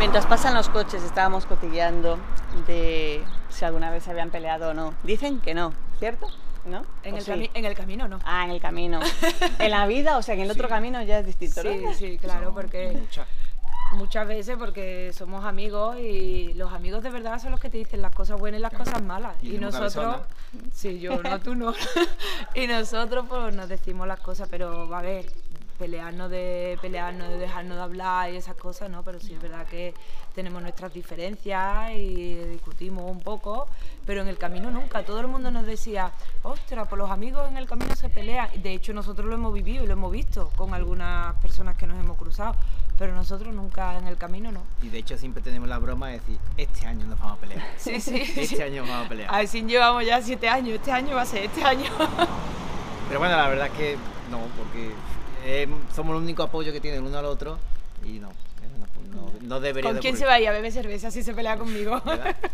Mientras 0.00 0.26
pasan 0.26 0.54
los 0.54 0.68
coches 0.68 1.04
estábamos 1.04 1.46
cotilleando 1.46 2.18
de 2.66 3.22
si 3.48 3.64
alguna 3.64 3.92
vez 3.92 4.02
se 4.02 4.10
habían 4.10 4.30
peleado 4.30 4.70
o 4.70 4.74
no. 4.74 4.92
Dicen 5.04 5.38
que 5.38 5.54
no, 5.54 5.72
¿cierto? 6.00 6.26
¿No? 6.64 6.82
En 7.02 7.14
¿O 7.14 7.16
el, 7.16 7.22
sí? 7.24 7.30
cami- 7.32 7.50
en 7.54 7.64
el 7.64 7.74
camino 7.74 8.06
no. 8.08 8.20
Ah, 8.24 8.44
en 8.44 8.50
el 8.52 8.60
camino. 8.60 9.00
en 9.58 9.70
la 9.70 9.86
vida, 9.86 10.16
o 10.16 10.22
sea, 10.22 10.34
en 10.34 10.42
el 10.42 10.50
otro 10.50 10.68
camino 10.68 11.02
ya 11.02 11.18
es 11.18 11.26
distinto, 11.26 11.62
Sí, 11.62 11.68
¿no? 11.82 11.92
sí, 11.92 12.18
claro, 12.18 12.54
porque 12.54 12.92
muchas. 12.92 13.26
muchas 13.94 14.28
veces 14.28 14.56
porque 14.56 15.10
somos 15.12 15.44
amigos 15.44 15.96
y 15.98 16.54
los 16.54 16.72
amigos 16.72 17.02
de 17.02 17.10
verdad 17.10 17.40
son 17.40 17.50
los 17.50 17.58
que 17.60 17.68
te 17.68 17.78
dicen 17.78 18.00
las 18.00 18.12
cosas 18.14 18.38
buenas 18.38 18.60
y 18.60 18.62
las 18.62 18.72
cosas 18.72 19.02
malas. 19.02 19.34
Y 19.42 19.58
nosotros, 19.58 19.92
cabezona. 19.94 20.22
sí, 20.72 21.00
yo 21.00 21.20
no, 21.22 21.40
tú 21.40 21.54
no. 21.56 21.74
y 22.54 22.66
nosotros 22.68 23.26
pues 23.28 23.54
nos 23.56 23.68
decimos 23.68 24.06
las 24.06 24.20
cosas, 24.20 24.46
pero 24.50 24.88
va 24.88 25.00
a 25.00 25.02
ver, 25.02 25.26
pelearnos 25.78 26.30
de 26.30 26.78
pelearnos, 26.80 27.28
de 27.28 27.38
dejarnos 27.38 27.76
de 27.76 27.82
hablar 27.82 28.32
y 28.32 28.36
esas 28.36 28.56
cosas, 28.56 28.90
¿no? 28.90 29.02
Pero 29.02 29.20
sí 29.20 29.34
es 29.34 29.42
verdad 29.42 29.66
que 29.66 29.94
tenemos 30.34 30.62
nuestras 30.62 30.92
diferencias 30.92 31.92
y 31.92 32.34
discutimos 32.34 33.10
un 33.10 33.20
poco, 33.20 33.68
pero 34.06 34.22
en 34.22 34.28
el 34.28 34.38
camino 34.38 34.70
nunca. 34.70 35.04
Todo 35.04 35.20
el 35.20 35.28
mundo 35.28 35.50
nos 35.50 35.66
decía, 35.66 36.12
ostras, 36.42 36.86
pues 36.88 36.98
los 36.98 37.10
amigos 37.10 37.48
en 37.48 37.56
el 37.56 37.66
camino 37.66 37.94
se 37.94 38.08
pelean. 38.08 38.48
De 38.62 38.72
hecho, 38.72 38.92
nosotros 38.92 39.26
lo 39.26 39.34
hemos 39.34 39.52
vivido 39.52 39.84
y 39.84 39.86
lo 39.86 39.92
hemos 39.92 40.12
visto 40.12 40.50
con 40.56 40.74
algunas 40.74 41.34
personas 41.36 41.76
que 41.76 41.86
nos 41.86 41.98
hemos 41.98 42.16
cruzado, 42.16 42.56
pero 42.98 43.14
nosotros 43.14 43.54
nunca 43.54 43.98
en 43.98 44.06
el 44.06 44.16
camino 44.16 44.52
no. 44.52 44.62
Y 44.82 44.88
de 44.88 44.98
hecho 44.98 45.16
siempre 45.18 45.42
tenemos 45.42 45.68
la 45.68 45.78
broma 45.78 46.08
de 46.08 46.14
decir, 46.14 46.38
este 46.56 46.86
año 46.86 47.06
nos 47.06 47.18
vamos 47.18 47.38
a 47.38 47.40
pelear. 47.40 47.62
Sí, 47.76 48.00
sí. 48.00 48.22
Este 48.36 48.62
año 48.62 48.82
nos 48.82 48.90
vamos 48.90 49.06
a 49.06 49.08
pelear. 49.08 49.34
Así 49.34 49.62
llevamos 49.62 50.04
ya 50.04 50.20
siete 50.22 50.48
años, 50.48 50.74
este 50.74 50.92
año 50.92 51.16
va 51.16 51.22
a 51.22 51.26
ser 51.26 51.44
este 51.44 51.64
año. 51.64 51.90
Pero 53.08 53.18
bueno, 53.18 53.36
la 53.36 53.48
verdad 53.48 53.66
es 53.66 53.72
que 53.72 53.96
no, 54.30 54.38
porque 54.56 54.92
eh, 55.44 55.68
somos 55.94 56.16
el 56.16 56.22
único 56.22 56.42
apoyo 56.42 56.72
que 56.72 56.80
tiene 56.80 56.96
el 56.98 57.02
uno 57.04 57.18
al 57.18 57.24
otro 57.26 57.58
y 58.04 58.18
no, 58.18 58.28
no, 58.28 59.20
no- 59.20 59.32
no 59.40 59.60
debería 59.60 59.88
¿Con 59.90 59.96
de 59.96 60.00
quién 60.00 60.16
se 60.16 60.24
va 60.24 60.34
a 60.34 60.40
ir 60.40 60.48
a 60.48 60.52
beber 60.52 60.72
cerveza 60.72 61.10
si 61.10 61.22
se 61.22 61.34
pelea 61.34 61.56
conmigo? 61.56 62.00
¿verdad? 62.04 62.36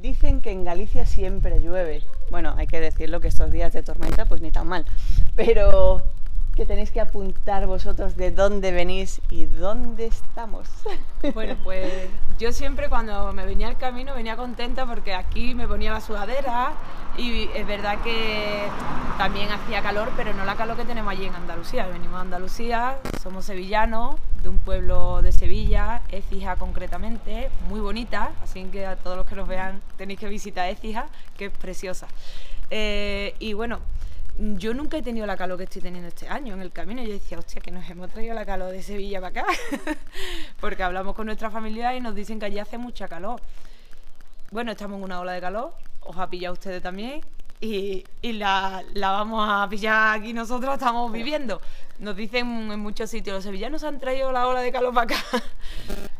Dicen 0.00 0.42
que 0.42 0.50
en 0.50 0.64
Galicia 0.64 1.06
siempre 1.06 1.60
llueve. 1.60 2.02
Bueno, 2.30 2.54
hay 2.58 2.66
que 2.66 2.78
decirlo 2.80 3.20
que 3.20 3.28
estos 3.28 3.50
días 3.50 3.72
de 3.72 3.82
tormenta 3.82 4.26
pues 4.26 4.42
ni 4.42 4.50
tan 4.50 4.66
mal. 4.68 4.84
Pero 5.34 6.02
que 6.54 6.66
tenéis 6.66 6.90
que 6.90 7.00
apuntar 7.00 7.66
vosotros 7.66 8.16
de 8.16 8.30
dónde 8.30 8.70
venís 8.72 9.20
y 9.30 9.46
dónde 9.46 10.06
estamos. 10.06 10.68
Bueno, 11.32 11.56
pues 11.64 11.90
yo 12.38 12.52
siempre 12.52 12.88
cuando 12.88 13.32
me 13.32 13.46
venía 13.46 13.68
al 13.68 13.78
camino 13.78 14.14
venía 14.14 14.36
contenta 14.36 14.86
porque 14.86 15.14
aquí 15.14 15.54
me 15.54 15.66
ponía 15.66 15.92
la 15.92 16.00
sudadera 16.00 16.74
y 17.16 17.48
es 17.54 17.66
verdad 17.66 18.02
que 18.02 18.68
también 19.16 19.50
hacía 19.50 19.82
calor, 19.82 20.10
pero 20.16 20.34
no 20.34 20.44
la 20.44 20.54
calor 20.54 20.76
que 20.76 20.84
tenemos 20.84 21.10
allí 21.10 21.24
en 21.24 21.34
Andalucía. 21.34 21.86
Venimos 21.86 22.16
a 22.16 22.20
Andalucía, 22.20 22.98
somos 23.22 23.46
sevillanos, 23.46 24.16
de 24.42 24.50
un 24.50 24.58
pueblo 24.58 25.22
de 25.22 25.32
Sevilla, 25.32 26.02
Écija 26.10 26.56
concretamente, 26.56 27.50
muy 27.68 27.80
bonita, 27.80 28.32
así 28.42 28.62
que 28.64 28.84
a 28.84 28.96
todos 28.96 29.16
los 29.16 29.26
que 29.26 29.34
nos 29.34 29.48
vean 29.48 29.80
tenéis 29.96 30.20
que 30.20 30.28
visitar 30.28 30.68
Écija, 30.68 31.06
que 31.38 31.46
es 31.46 31.50
preciosa. 31.50 32.06
Eh, 32.70 33.34
y 33.38 33.54
bueno, 33.54 33.80
yo 34.38 34.74
nunca 34.74 34.96
he 34.96 35.02
tenido 35.02 35.26
la 35.26 35.36
calor 35.36 35.58
que 35.58 35.64
estoy 35.64 35.82
teniendo 35.82 36.08
este 36.08 36.28
año 36.28 36.54
en 36.54 36.60
el 36.60 36.72
camino. 36.72 37.02
Yo 37.02 37.12
decía, 37.12 37.38
hostia, 37.38 37.60
que 37.60 37.70
nos 37.70 37.88
hemos 37.88 38.10
traído 38.10 38.34
la 38.34 38.44
calor 38.44 38.72
de 38.72 38.82
Sevilla 38.82 39.20
para 39.20 39.42
acá. 39.42 39.52
Porque 40.60 40.82
hablamos 40.82 41.14
con 41.14 41.26
nuestra 41.26 41.50
familia 41.50 41.94
y 41.94 42.00
nos 42.00 42.14
dicen 42.14 42.40
que 42.40 42.46
allí 42.46 42.58
hace 42.58 42.78
mucha 42.78 43.06
calor. 43.06 43.40
Bueno, 44.50 44.72
estamos 44.72 44.98
en 44.98 45.04
una 45.04 45.20
ola 45.20 45.32
de 45.32 45.40
calor, 45.40 45.74
os 46.00 46.16
ha 46.16 46.28
pillado 46.28 46.54
ustedes 46.54 46.82
también. 46.82 47.20
Y, 47.60 48.04
la, 48.22 48.84
vamos 48.94 49.48
a 49.48 49.66
pillar 49.70 50.18
aquí 50.18 50.32
nosotros, 50.34 50.74
estamos 50.74 51.10
viviendo. 51.10 51.62
Nos 51.98 52.14
dicen 52.14 52.70
en 52.70 52.80
muchos 52.80 53.08
sitios, 53.08 53.36
los 53.36 53.44
sevillanos 53.44 53.84
han 53.84 53.98
traído 54.00 54.32
la 54.32 54.46
ola 54.46 54.60
de 54.60 54.70
calor 54.70 54.92
para 54.92 55.16
acá. 55.16 55.24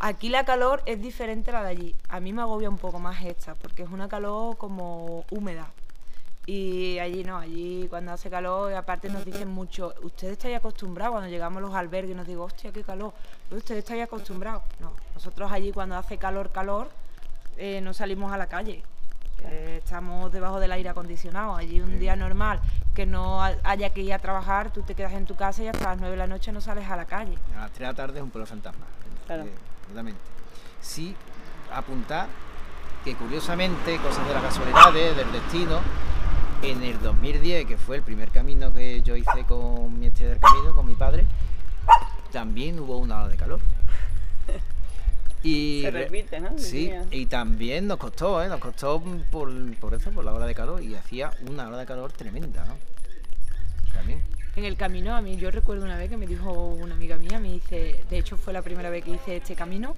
Aquí 0.00 0.28
la 0.28 0.44
calor 0.44 0.82
es 0.86 1.02
diferente 1.02 1.50
a 1.50 1.54
la 1.54 1.64
de 1.64 1.70
allí. 1.70 1.94
A 2.08 2.20
mí 2.20 2.32
me 2.32 2.42
agobia 2.42 2.70
un 2.70 2.78
poco 2.78 2.98
más 2.98 3.22
esta, 3.24 3.54
porque 3.56 3.82
es 3.82 3.90
una 3.90 4.08
calor 4.08 4.56
como 4.56 5.24
húmeda, 5.30 5.68
y 6.46 6.98
allí 6.98 7.24
no, 7.24 7.38
allí 7.38 7.86
cuando 7.88 8.12
hace 8.12 8.28
calor, 8.28 8.70
y 8.70 8.74
aparte 8.74 9.08
nos 9.08 9.24
dicen 9.24 9.48
mucho, 9.48 9.94
ustedes 10.02 10.32
estáis 10.32 10.56
acostumbrados, 10.56 11.12
cuando 11.12 11.30
llegamos 11.30 11.58
a 11.58 11.60
los 11.60 11.74
albergues 11.74 12.14
nos 12.14 12.26
digo, 12.26 12.44
hostia, 12.44 12.70
qué 12.72 12.82
calor, 12.82 13.12
ustedes 13.50 13.78
estáis 13.78 14.02
acostumbrados. 14.02 14.62
No, 14.80 14.92
nosotros 15.14 15.50
allí 15.50 15.72
cuando 15.72 15.96
hace 15.96 16.18
calor, 16.18 16.50
calor, 16.52 16.90
eh, 17.56 17.80
no 17.80 17.94
salimos 17.94 18.32
a 18.32 18.36
la 18.36 18.46
calle. 18.46 18.82
Eh, 19.44 19.80
estamos 19.82 20.32
debajo 20.32 20.58
del 20.58 20.72
aire 20.72 20.88
acondicionado. 20.88 21.54
Allí 21.56 21.80
un 21.80 21.98
día 21.98 22.16
normal 22.16 22.60
que 22.94 23.04
no 23.04 23.42
haya 23.42 23.90
que 23.90 24.00
ir 24.00 24.14
a 24.14 24.18
trabajar, 24.18 24.72
tú 24.72 24.82
te 24.82 24.94
quedas 24.94 25.12
en 25.12 25.26
tu 25.26 25.34
casa 25.34 25.62
y 25.62 25.68
hasta 25.68 25.90
las 25.90 25.98
9 25.98 26.12
de 26.12 26.16
la 26.16 26.26
noche 26.26 26.52
no 26.52 26.60
sales 26.60 26.88
a 26.88 26.96
la 26.96 27.04
calle. 27.04 27.36
A 27.56 27.62
las 27.62 27.72
3 27.72 27.78
de 27.80 27.84
la 27.84 27.94
tarde 27.94 28.18
es 28.18 28.22
un 28.22 28.30
pueblo 28.30 28.46
fantasma. 28.46 28.86
Claro. 29.26 29.44
Eh, 29.44 30.14
sí, 30.80 31.14
apuntar 31.72 32.28
que 33.04 33.14
curiosamente, 33.16 33.98
cosas 33.98 34.26
de 34.26 34.32
las 34.32 34.42
casualidades, 34.42 35.16
del 35.16 35.30
destino, 35.30 35.80
en 36.62 36.82
el 36.82 37.00
2010, 37.00 37.66
que 37.66 37.76
fue 37.76 37.96
el 37.96 38.02
primer 38.02 38.30
camino 38.30 38.72
que 38.72 39.02
yo 39.02 39.16
hice 39.16 39.44
con 39.46 39.98
mi 39.98 40.06
estrella 40.06 40.30
del 40.30 40.40
camino, 40.40 40.74
con 40.74 40.86
mi 40.86 40.94
padre, 40.94 41.24
también 42.32 42.78
hubo 42.80 42.98
una 42.98 43.20
hora 43.20 43.28
de 43.28 43.36
calor. 43.36 43.60
Y, 45.42 45.82
Se 45.82 45.90
repite, 45.90 46.40
¿no? 46.40 46.58
Sí, 46.58 46.90
y 47.10 47.26
también 47.26 47.86
nos 47.86 47.98
costó, 47.98 48.42
¿eh? 48.42 48.48
Nos 48.48 48.60
costó 48.60 49.02
por, 49.30 49.52
eso, 49.92 50.10
por 50.10 50.24
la 50.24 50.32
hora 50.32 50.46
de 50.46 50.54
calor, 50.54 50.82
y 50.82 50.94
hacía 50.94 51.32
una 51.46 51.68
hora 51.68 51.76
de 51.76 51.84
calor 51.84 52.10
tremenda, 52.12 52.64
¿no? 52.64 52.78
También. 53.92 54.22
En 54.56 54.64
el 54.64 54.74
camino, 54.78 55.14
a 55.14 55.20
mí 55.20 55.36
yo 55.36 55.50
recuerdo 55.50 55.84
una 55.84 55.98
vez 55.98 56.08
que 56.08 56.16
me 56.16 56.26
dijo 56.26 56.50
una 56.50 56.94
amiga 56.94 57.18
mía, 57.18 57.40
me 57.40 57.52
dice, 57.52 58.04
de 58.08 58.18
hecho 58.18 58.38
fue 58.38 58.54
la 58.54 58.62
primera 58.62 58.88
vez 58.88 59.04
que 59.04 59.10
hice 59.10 59.36
este 59.36 59.54
camino, 59.54 59.96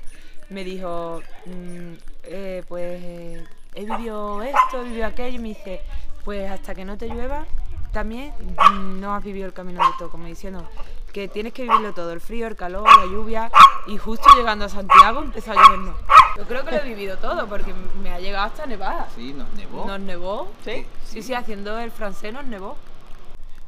me 0.51 0.65
dijo, 0.65 1.23
mm, 1.45 1.93
eh, 2.25 2.65
pues 2.67 3.47
he 3.77 3.85
vivido 3.85 4.43
esto, 4.43 4.81
he 4.81 4.85
vivido 4.85 5.07
aquello, 5.07 5.37
y 5.37 5.39
me 5.39 5.49
dice, 5.51 5.81
pues 6.27 6.51
hasta 6.51 6.75
que 6.75 6.85
no 6.85 6.99
te 6.99 7.09
llueva, 7.09 7.47
también 7.93 8.35
no 8.99 9.15
has 9.15 9.23
vivido 9.23 9.47
el 9.47 9.53
camino 9.53 9.81
de 9.81 9.93
todo, 9.97 10.11
como 10.11 10.27
diciendo 10.27 10.69
que 11.13 11.29
tienes 11.29 11.53
que 11.53 11.63
vivirlo 11.63 11.95
todo, 11.95 12.13
el 12.13 12.21
frío, 12.21 12.49
el 12.49 12.57
calor, 12.57 12.83
la 12.83 13.07
lluvia, 13.07 13.49
y 13.87 13.97
justo 13.97 14.29
llegando 14.37 14.65
a 14.65 14.69
Santiago 14.69 15.23
empezó 15.23 15.53
a 15.53 15.55
llover. 15.55 15.95
Yo 16.37 16.43
creo 16.43 16.65
que 16.65 16.73
lo 16.73 16.79
he 16.79 16.85
vivido 16.85 17.17
todo, 17.19 17.47
porque 17.47 17.73
me 18.03 18.13
ha 18.13 18.19
llegado 18.19 18.47
hasta 18.47 18.67
nevada. 18.67 19.09
Sí, 19.15 19.33
nos 19.35 19.49
nevó. 19.55 19.87
Nos 19.87 20.01
nevó, 20.01 20.49
¿Sí? 20.65 20.85
sí, 21.05 21.23
sí, 21.23 21.33
haciendo 21.33 21.79
el 21.79 21.93
francés 21.93 22.33
nos 22.33 22.45
nevó. 22.45 22.77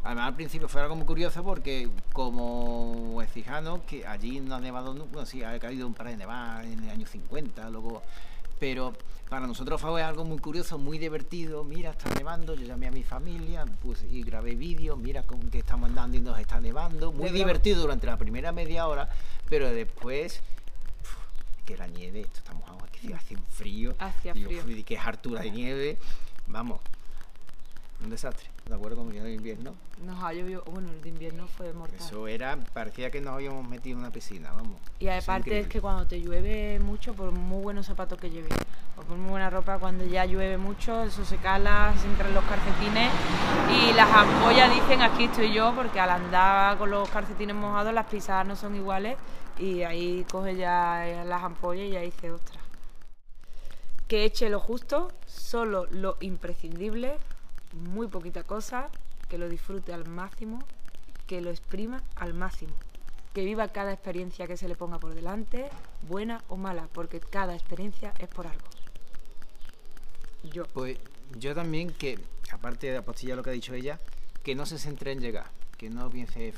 Además 0.02 0.26
al 0.26 0.34
principio 0.34 0.68
fue 0.68 0.82
algo 0.82 0.96
muy 0.96 1.06
curioso 1.06 1.44
porque 1.44 1.88
como 2.12 3.22
fijano 3.32 3.82
que 3.86 4.04
allí 4.04 4.40
no 4.40 4.56
ha 4.56 4.60
nevado, 4.60 4.94
bueno 4.94 5.26
sí, 5.26 5.44
ha 5.44 5.56
caído 5.60 5.86
un 5.86 5.94
par 5.94 6.08
de 6.08 6.16
nevadas 6.16 6.66
en 6.66 6.82
el 6.82 6.90
año 6.90 7.06
50, 7.06 7.70
luego 7.70 8.02
pero 8.58 8.92
para 9.28 9.46
nosotros 9.46 9.80
fue 9.80 10.02
algo 10.02 10.24
muy 10.24 10.38
curioso, 10.38 10.78
muy 10.78 10.98
divertido. 10.98 11.64
Mira, 11.64 11.90
está 11.90 12.12
nevando. 12.14 12.54
Yo 12.54 12.66
llamé 12.66 12.86
a 12.86 12.90
mi 12.90 13.02
familia 13.02 13.64
pues, 13.82 14.04
y 14.10 14.22
grabé 14.22 14.54
vídeos. 14.54 14.98
Mira 14.98 15.22
con 15.24 15.50
que 15.50 15.58
estamos 15.58 15.90
andando 15.90 16.16
y 16.16 16.20
nos 16.20 16.38
está 16.38 16.60
nevando. 16.60 17.12
Muy 17.12 17.30
divertido 17.30 17.82
durante 17.82 18.06
la 18.06 18.16
primera 18.16 18.52
media 18.52 18.88
hora, 18.88 19.08
pero 19.48 19.70
después 19.70 20.40
que 21.66 21.76
la 21.76 21.86
nieve, 21.86 22.22
esto 22.22 22.38
estamos 22.38 22.64
aquí 22.82 23.12
hace 23.12 23.36
un 23.36 23.44
frío. 23.44 23.94
Hacía 23.98 24.32
frío. 24.32 24.62
Y 24.70 24.82
que 24.82 24.94
es 24.94 25.00
hartura 25.00 25.42
de 25.42 25.50
nieve. 25.50 25.98
Vamos, 26.46 26.80
un 28.02 28.10
desastre. 28.10 28.48
¿De 28.66 28.74
acuerdo 28.74 28.96
con 28.96 29.14
el 29.14 29.32
invierno? 29.32 29.74
Nos 30.04 30.22
ha 30.22 30.32
llovido, 30.32 30.62
bueno, 30.70 30.90
el 30.90 31.00
de 31.00 31.08
invierno 31.08 31.46
fue 31.48 31.72
mortal. 31.72 31.98
Eso 31.98 32.28
era, 32.28 32.56
parecía 32.72 33.10
que 33.10 33.20
nos 33.20 33.34
habíamos 33.34 33.66
metido 33.66 33.94
en 33.94 34.00
una 34.00 34.12
piscina, 34.12 34.52
vamos. 34.52 34.76
Y 34.98 35.08
aparte 35.08 35.60
es, 35.60 35.68
que 35.68 35.80
cuando 35.80 36.06
te 36.06 36.20
llueve 36.20 36.78
mucho, 36.78 37.14
por 37.14 37.32
muy 37.32 37.62
buenos 37.62 37.86
zapatos 37.86 38.18
que 38.20 38.30
lleves, 38.30 38.52
o 38.96 39.02
por 39.02 39.16
muy 39.16 39.30
buena 39.30 39.50
ropa, 39.50 39.78
cuando 39.78 40.04
ya 40.04 40.26
llueve 40.26 40.58
mucho, 40.58 41.02
eso 41.02 41.24
se 41.24 41.38
cala, 41.38 41.94
se 42.00 42.06
entran 42.06 42.34
los 42.34 42.44
calcetines 42.44 43.10
y 43.70 43.92
las 43.94 44.10
ampollas 44.10 44.72
dicen 44.74 45.02
aquí 45.02 45.24
estoy 45.24 45.52
yo, 45.52 45.72
porque 45.74 45.98
al 45.98 46.10
andar 46.10 46.78
con 46.78 46.90
los 46.90 47.08
calcetines 47.08 47.56
mojados 47.56 47.92
las 47.92 48.06
pisadas 48.06 48.46
no 48.46 48.54
son 48.54 48.76
iguales 48.76 49.16
y 49.58 49.82
ahí 49.82 50.24
coge 50.30 50.56
ya 50.56 51.24
las 51.26 51.42
ampollas 51.42 51.86
y 51.86 51.90
ya 51.90 52.00
dice, 52.00 52.30
ostras. 52.30 52.62
Que 54.06 54.24
eche 54.24 54.48
lo 54.48 54.60
justo, 54.60 55.10
solo 55.26 55.86
lo 55.90 56.16
imprescindible 56.20 57.18
muy 57.72 58.08
poquita 58.08 58.42
cosa, 58.42 58.88
que 59.28 59.38
lo 59.38 59.48
disfrute 59.48 59.92
al 59.92 60.08
máximo, 60.08 60.60
que 61.26 61.40
lo 61.40 61.50
exprima 61.50 62.02
al 62.16 62.34
máximo, 62.34 62.74
que 63.34 63.44
viva 63.44 63.68
cada 63.68 63.92
experiencia 63.92 64.46
que 64.46 64.56
se 64.56 64.68
le 64.68 64.74
ponga 64.74 64.98
por 64.98 65.14
delante, 65.14 65.68
buena 66.08 66.42
o 66.48 66.56
mala, 66.56 66.88
porque 66.92 67.20
cada 67.20 67.54
experiencia 67.54 68.14
es 68.18 68.28
por 68.28 68.46
algo. 68.46 68.66
Yo. 70.42 70.64
Pues 70.66 70.98
yo 71.38 71.54
también 71.54 71.90
que, 71.90 72.18
aparte 72.50 72.90
de 72.90 72.96
apostillar 72.96 73.36
lo 73.36 73.42
que 73.42 73.50
ha 73.50 73.52
dicho 73.52 73.74
ella, 73.74 74.00
que 74.42 74.54
no 74.54 74.64
se 74.64 74.78
centre 74.78 75.12
en 75.12 75.20
llegar, 75.20 75.50
que 75.76 75.90
no 75.90 76.08
piense, 76.08 76.54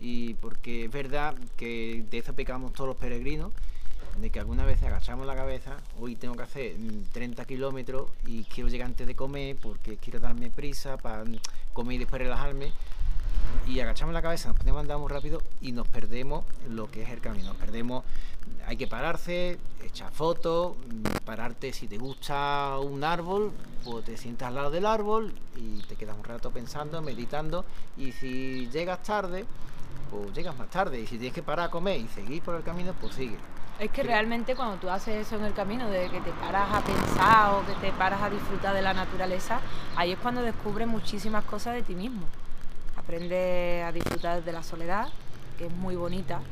y 0.00 0.34
porque 0.34 0.86
es 0.86 0.90
verdad 0.90 1.34
que 1.56 2.04
de 2.10 2.18
eso 2.18 2.34
pecamos 2.34 2.72
todos 2.72 2.88
los 2.88 2.96
peregrinos, 2.96 3.52
de 4.18 4.30
que 4.30 4.40
alguna 4.40 4.64
vez 4.64 4.82
agachamos 4.82 5.26
la 5.26 5.34
cabeza, 5.34 5.76
hoy 5.98 6.16
tengo 6.16 6.34
que 6.34 6.42
hacer 6.42 6.76
30 7.12 7.44
kilómetros 7.44 8.08
y 8.26 8.44
quiero 8.44 8.68
llegar 8.68 8.86
antes 8.86 9.06
de 9.06 9.14
comer 9.14 9.56
porque 9.60 9.96
quiero 9.96 10.20
darme 10.20 10.50
prisa 10.50 10.96
para 10.96 11.24
comer 11.72 11.96
y 11.96 11.98
después 11.98 12.20
relajarme. 12.20 12.72
Y 13.66 13.80
agachamos 13.80 14.14
la 14.14 14.22
cabeza, 14.22 14.48
nos 14.48 14.58
ponemos 14.58 14.78
a 14.78 14.80
andar 14.82 14.98
muy 14.98 15.08
rápido 15.08 15.42
y 15.60 15.72
nos 15.72 15.86
perdemos 15.88 16.44
lo 16.68 16.90
que 16.90 17.02
es 17.02 17.10
el 17.10 17.20
camino. 17.20 17.48
Nos 17.48 17.56
perdemos, 17.56 18.04
hay 18.66 18.76
que 18.76 18.86
pararse, 18.86 19.58
echar 19.82 20.12
fotos, 20.12 20.76
pararte 21.24 21.72
si 21.72 21.86
te 21.86 21.98
gusta 21.98 22.78
un 22.78 23.04
árbol, 23.04 23.52
pues 23.84 24.04
te 24.04 24.16
sientas 24.16 24.48
al 24.48 24.54
lado 24.54 24.70
del 24.70 24.86
árbol 24.86 25.32
y 25.56 25.82
te 25.82 25.96
quedas 25.96 26.16
un 26.16 26.24
rato 26.24 26.50
pensando, 26.50 27.00
meditando. 27.02 27.64
Y 27.96 28.12
si 28.12 28.68
llegas 28.70 29.02
tarde, 29.02 29.44
pues 30.10 30.32
llegas 30.34 30.56
más 30.56 30.68
tarde. 30.68 31.00
Y 31.00 31.06
si 31.06 31.16
tienes 31.16 31.34
que 31.34 31.42
parar 31.42 31.68
a 31.68 31.70
comer 31.70 32.00
y 32.00 32.08
seguir 32.08 32.42
por 32.42 32.56
el 32.56 32.62
camino, 32.62 32.94
pues 33.00 33.14
sigue. 33.14 33.36
Es 33.80 33.90
que 33.90 34.02
realmente 34.02 34.54
cuando 34.54 34.76
tú 34.76 34.90
haces 34.90 35.26
eso 35.26 35.36
en 35.36 35.44
el 35.46 35.54
camino, 35.54 35.88
de 35.88 36.10
que 36.10 36.20
te 36.20 36.32
paras 36.32 36.68
a 36.70 36.84
pensar 36.84 37.54
o 37.54 37.64
que 37.64 37.72
te 37.80 37.90
paras 37.92 38.20
a 38.20 38.28
disfrutar 38.28 38.74
de 38.74 38.82
la 38.82 38.92
naturaleza, 38.92 39.58
ahí 39.96 40.12
es 40.12 40.18
cuando 40.18 40.42
descubres 40.42 40.86
muchísimas 40.86 41.44
cosas 41.44 41.76
de 41.76 41.82
ti 41.82 41.94
mismo. 41.94 42.26
Aprendes 42.96 43.82
a 43.82 43.90
disfrutar 43.90 44.44
de 44.44 44.52
la 44.52 44.62
soledad, 44.62 45.08
que 45.56 45.68
es 45.68 45.72
muy 45.72 45.96
bonita, 45.96 46.42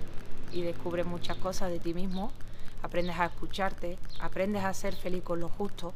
y 0.52 0.62
descubres 0.62 1.04
muchas 1.04 1.36
cosas 1.36 1.70
de 1.70 1.78
ti 1.80 1.92
mismo. 1.92 2.32
Aprendes 2.82 3.18
a 3.18 3.26
escucharte, 3.26 3.98
aprendes 4.20 4.64
a 4.64 4.72
ser 4.72 4.96
feliz 4.96 5.22
con 5.22 5.38
lo 5.38 5.50
justo 5.50 5.92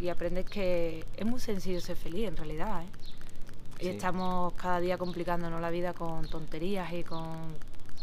y 0.00 0.08
aprendes 0.08 0.46
que 0.46 1.04
es 1.16 1.24
muy 1.24 1.38
sencillo 1.38 1.80
ser 1.80 1.94
feliz 1.94 2.26
en 2.26 2.36
realidad. 2.36 2.82
¿eh? 2.82 2.88
Y 3.78 3.88
estamos 3.90 4.54
cada 4.54 4.80
día 4.80 4.98
complicándonos 4.98 5.60
la 5.60 5.70
vida 5.70 5.92
con 5.92 6.26
tonterías 6.28 6.92
y 6.92 7.04
con 7.04 7.54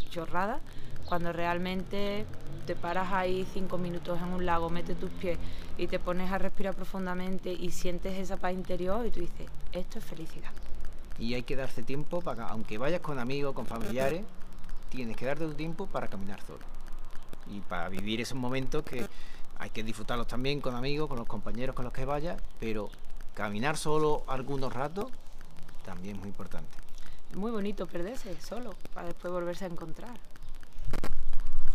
chorradas 0.09 0.61
cuando 1.09 1.33
realmente 1.33 2.27
te 2.67 2.75
paras 2.75 3.11
ahí 3.11 3.47
cinco 3.51 3.79
minutos 3.79 4.19
en 4.21 4.27
un 4.27 4.45
lago, 4.45 4.69
metes 4.69 4.97
tus 4.99 5.09
pies 5.09 5.39
y 5.75 5.87
te 5.87 5.97
pones 5.97 6.31
a 6.31 6.37
respirar 6.37 6.75
profundamente 6.75 7.51
y 7.51 7.71
sientes 7.71 8.13
esa 8.13 8.37
paz 8.37 8.53
interior 8.53 9.07
y 9.07 9.09
tú 9.09 9.21
dices, 9.21 9.47
esto 9.71 9.97
es 9.97 10.05
felicidad. 10.05 10.51
Y 11.17 11.33
hay 11.33 11.41
que 11.41 11.55
darse 11.55 11.81
tiempo 11.81 12.21
para, 12.21 12.47
aunque 12.49 12.77
vayas 12.77 13.01
con 13.01 13.17
amigos, 13.17 13.55
con 13.55 13.65
familiares, 13.65 14.21
tienes 14.89 15.17
que 15.17 15.25
darte 15.25 15.47
tu 15.47 15.55
tiempo 15.55 15.87
para 15.87 16.07
caminar 16.07 16.39
solo. 16.43 16.59
Y 17.51 17.61
para 17.61 17.89
vivir 17.89 18.21
esos 18.21 18.37
momentos 18.37 18.83
que 18.83 19.07
hay 19.57 19.71
que 19.71 19.81
disfrutarlos 19.81 20.27
también 20.27 20.61
con 20.61 20.75
amigos, 20.75 21.09
con 21.09 21.17
los 21.17 21.27
compañeros 21.27 21.75
con 21.75 21.85
los 21.85 21.93
que 21.93 22.05
vayas, 22.05 22.39
pero 22.59 22.91
caminar 23.33 23.77
solo 23.77 24.23
algunos 24.27 24.71
ratos 24.71 25.07
también 25.83 26.17
es 26.17 26.19
muy 26.19 26.29
importante. 26.29 26.69
muy 27.33 27.49
bonito 27.49 27.87
perderse 27.87 28.39
solo 28.39 28.75
para 28.93 29.07
después 29.07 29.33
volverse 29.33 29.65
a 29.65 29.69
encontrar. 29.69 30.19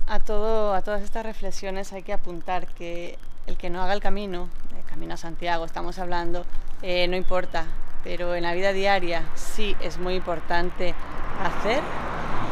A, 0.07 0.21
todo, 0.21 0.75
a 0.75 0.83
todas 0.83 1.03
estas 1.03 1.25
reflexiones 1.25 1.93
hay 1.95 2.03
que 2.03 2.12
apuntar 2.12 2.67
que 2.67 3.19
el 3.47 3.57
que 3.57 3.71
no 3.71 3.83
haga 3.83 3.95
el 3.95 4.01
camino, 4.01 4.51
el 4.77 4.85
camino 4.85 5.14
a 5.14 5.17
Santiago 5.17 5.64
estamos 5.64 5.99
hablando, 5.99 6.45
eh, 6.83 7.09
no 7.09 7.17
importa, 7.17 7.67
pero 8.03 8.35
en 8.35 8.43
la 8.43 8.53
vida 8.53 8.75
diaria 8.75 9.25
sí 9.35 9.75
es 9.81 9.99
muy 9.99 10.14
importante 10.14 10.95
hacer 11.43 11.83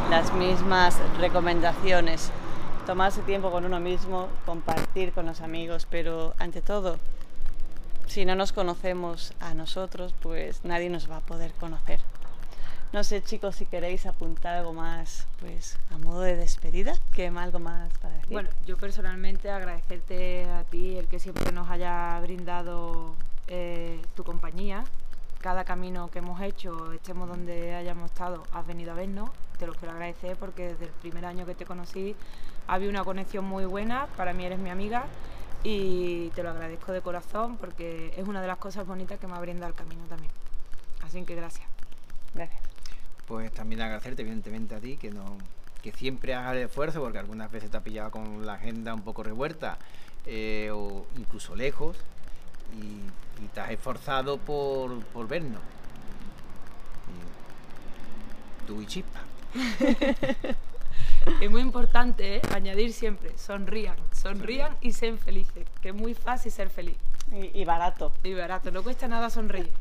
las 0.09 0.33
mismas 0.33 0.99
recomendaciones, 1.19 2.31
tomarse 2.87 3.21
tiempo 3.21 3.51
con 3.51 3.67
uno 3.67 3.81
mismo, 3.81 4.29
compartir 4.47 5.13
con 5.13 5.27
los 5.27 5.43
amigos, 5.43 5.87
pero 5.91 6.35
ante 6.39 6.63
todo, 6.63 6.99
si 8.07 8.25
no 8.25 8.35
nos 8.35 8.53
conocemos 8.53 9.35
a 9.41 9.53
nosotros, 9.53 10.15
pues 10.23 10.65
nadie 10.65 10.89
nos 10.89 11.11
va 11.11 11.19
a 11.19 11.21
poder 11.21 11.53
conocer. 11.53 12.01
No 12.93 13.03
sé, 13.05 13.23
chicos, 13.23 13.57
si 13.57 13.65
queréis 13.65 14.05
apuntar 14.05 14.57
algo 14.57 14.75
más, 14.75 15.27
pues 15.41 15.79
a 15.91 15.97
modo 15.97 16.21
de 16.21 16.37
despedida, 16.37 16.93
que 17.15 17.27
algo 17.29 17.59
más 17.59 17.91
para 17.99 18.17
decir. 18.17 18.31
Bueno, 18.31 18.51
yo 18.67 18.77
personalmente 18.77 19.51
agradecerte 19.51 20.45
a 20.45 20.65
ti 20.65 20.99
el 20.99 21.09
que 21.09 21.19
siempre 21.19 21.51
nos 21.53 21.71
haya 21.71 22.21
brindado 22.21 23.15
eh, 23.49 23.99
tu 24.15 24.25
compañía. 24.25 24.85
Cada 25.41 25.65
camino 25.65 26.11
que 26.11 26.19
hemos 26.19 26.43
hecho, 26.43 26.93
estemos 26.93 27.31
donde 27.31 27.75
hayamos 27.75 28.11
estado, 28.11 28.43
has 28.53 28.67
venido 28.67 28.93
a 28.93 28.95
vernos. 28.95 29.31
Te 29.59 29.67
lo 29.67 29.73
quiero 29.73 29.95
agradecer 29.95 30.37
porque 30.37 30.69
desde 30.69 30.85
el 30.85 30.91
primer 30.91 31.25
año 31.25 31.47
que 31.47 31.55
te 31.55 31.65
conocí 31.65 32.15
había 32.67 32.91
una 32.91 33.05
conexión 33.05 33.47
muy 33.47 33.65
buena. 33.65 34.07
Para 34.19 34.35
mí 34.35 34.45
eres 34.45 34.59
mi 34.59 34.69
amiga 34.69 35.07
y 35.65 36.29
te 36.35 36.43
lo 36.43 36.51
agradezco 36.51 36.93
de 36.93 37.01
corazón 37.01 37.57
porque 37.57 38.13
es 38.19 38.29
una 38.29 38.43
de 38.43 38.49
las 38.49 38.59
cosas 38.59 38.87
bonitas 38.87 39.19
que 39.19 39.27
me 39.27 39.35
ha 39.35 39.41
brindado 39.41 39.71
el 39.71 39.75
camino 39.75 40.05
también. 40.11 40.31
Así 41.03 41.25
que 41.25 41.35
gracias. 41.35 41.67
Gracias 42.35 42.72
pues 43.27 43.53
también 43.53 43.81
agradecerte 43.81 44.23
evidentemente 44.23 44.75
a 44.75 44.81
ti 44.81 44.97
que 44.97 45.11
no 45.11 45.39
que 45.83 45.93
siempre 45.93 46.35
hagas 46.35 46.53
el 46.55 46.63
esfuerzo 46.63 47.01
porque 47.01 47.19
algunas 47.19 47.51
veces 47.51 47.71
te 47.71 47.77
ha 47.77 47.81
pillado 47.81 48.11
con 48.11 48.47
la 48.47 48.55
agenda 48.55 48.95
un 48.95 49.03
poco 49.03 49.23
revuelta 49.25 49.79
eh, 50.27 50.71
o 50.73 51.07
incluso 51.19 51.57
lejos 51.57 51.97
y, 52.81 53.01
te 53.53 53.61
has 53.61 53.71
esforzado 53.73 54.39
por, 54.39 55.03
por 55.07 55.27
vernos. 55.27 55.61
Tú 58.69 58.81
y 58.81 58.87
chispa. 58.87 59.21
Es 61.41 61.51
muy 61.51 61.61
importante 61.61 62.37
¿eh? 62.37 62.43
añadir 62.53 62.93
siempre 62.93 63.37
sonrían 63.39 63.97
sonrían 64.13 64.77
y 64.81 64.93
sean 64.93 65.19
felices 65.19 65.67
que 65.81 65.91
es 65.91 65.95
muy 65.95 66.15
fácil 66.15 66.51
ser 66.53 66.69
feliz. 66.69 66.97
Y, 67.33 67.61
y 67.61 67.65
barato. 67.65 68.13
Y 68.23 68.35
barato 68.35 68.71
no 68.71 68.83
cuesta 68.83 69.09
nada 69.09 69.29
sonreír. 69.31 69.73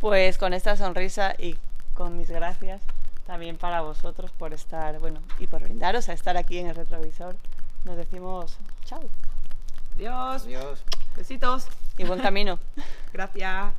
Pues 0.00 0.36
con 0.36 0.52
esta 0.52 0.76
sonrisa 0.76 1.34
y 1.38 1.56
con 1.94 2.18
mis 2.18 2.30
gracias 2.30 2.82
también 3.26 3.56
para 3.56 3.80
vosotros 3.80 4.30
por 4.32 4.52
estar, 4.52 4.98
bueno, 4.98 5.20
y 5.38 5.46
por 5.46 5.62
brindaros 5.62 6.08
a 6.08 6.12
estar 6.12 6.36
aquí 6.36 6.58
en 6.58 6.66
el 6.66 6.74
retrovisor. 6.74 7.36
Nos 7.84 7.96
decimos 7.96 8.58
chao. 8.84 9.00
Adiós. 9.96 10.44
Adiós. 10.44 10.84
Besitos. 11.16 11.68
Y 11.96 12.04
buen 12.04 12.20
camino. 12.20 12.58
Gracias. 13.12 13.72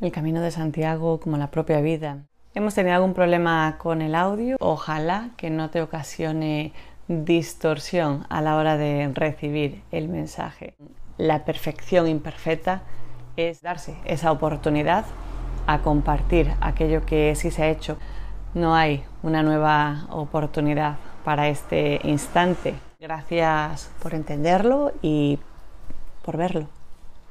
El 0.00 0.12
camino 0.12 0.40
de 0.40 0.50
Santiago 0.50 1.20
como 1.20 1.36
la 1.36 1.50
propia 1.50 1.80
vida. 1.80 2.24
Hemos 2.54 2.74
tenido 2.74 2.96
algún 2.96 3.14
problema 3.14 3.76
con 3.78 4.00
el 4.00 4.14
audio. 4.14 4.56
Ojalá 4.60 5.30
que 5.36 5.50
no 5.50 5.70
te 5.70 5.82
ocasione 5.82 6.72
distorsión 7.08 8.26
a 8.30 8.40
la 8.40 8.56
hora 8.56 8.76
de 8.76 9.10
recibir 9.14 9.82
el 9.90 10.08
mensaje. 10.08 10.74
La 11.18 11.44
perfección 11.44 12.06
imperfecta 12.06 12.82
es 13.36 13.60
darse 13.60 13.96
esa 14.04 14.32
oportunidad 14.32 15.04
a 15.68 15.82
compartir 15.82 16.54
aquello 16.62 17.04
que 17.04 17.34
sí 17.36 17.50
se 17.50 17.62
ha 17.62 17.68
hecho. 17.68 17.98
No 18.54 18.74
hay 18.74 19.04
una 19.22 19.42
nueva 19.42 20.06
oportunidad 20.08 20.96
para 21.24 21.48
este 21.48 22.00
instante. 22.04 22.74
Gracias 22.98 23.90
por 24.02 24.14
entenderlo 24.14 24.92
y 25.02 25.38
por 26.24 26.38
verlo. 26.38 26.66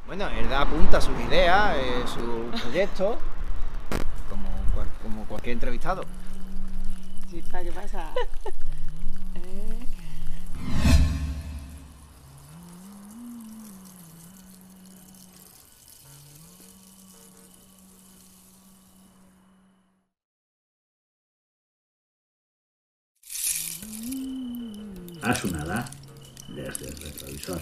Bueno, 0.05 0.27
él 0.29 0.47
da 0.49 0.61
apunta 0.61 1.01
sus 1.01 1.19
ideas, 1.19 1.77
eh, 1.77 2.03
su 2.05 2.61
proyecto, 2.61 3.17
como, 4.29 4.47
como 5.01 5.25
cualquier 5.25 5.53
entrevistado. 5.53 6.03
¿qué 7.31 7.71
pasa? 7.73 8.11
a 25.29 25.35
su 25.35 25.51
nada 25.51 25.85
desde 26.47 26.87
el 26.87 26.97
retrovisor. 26.97 27.61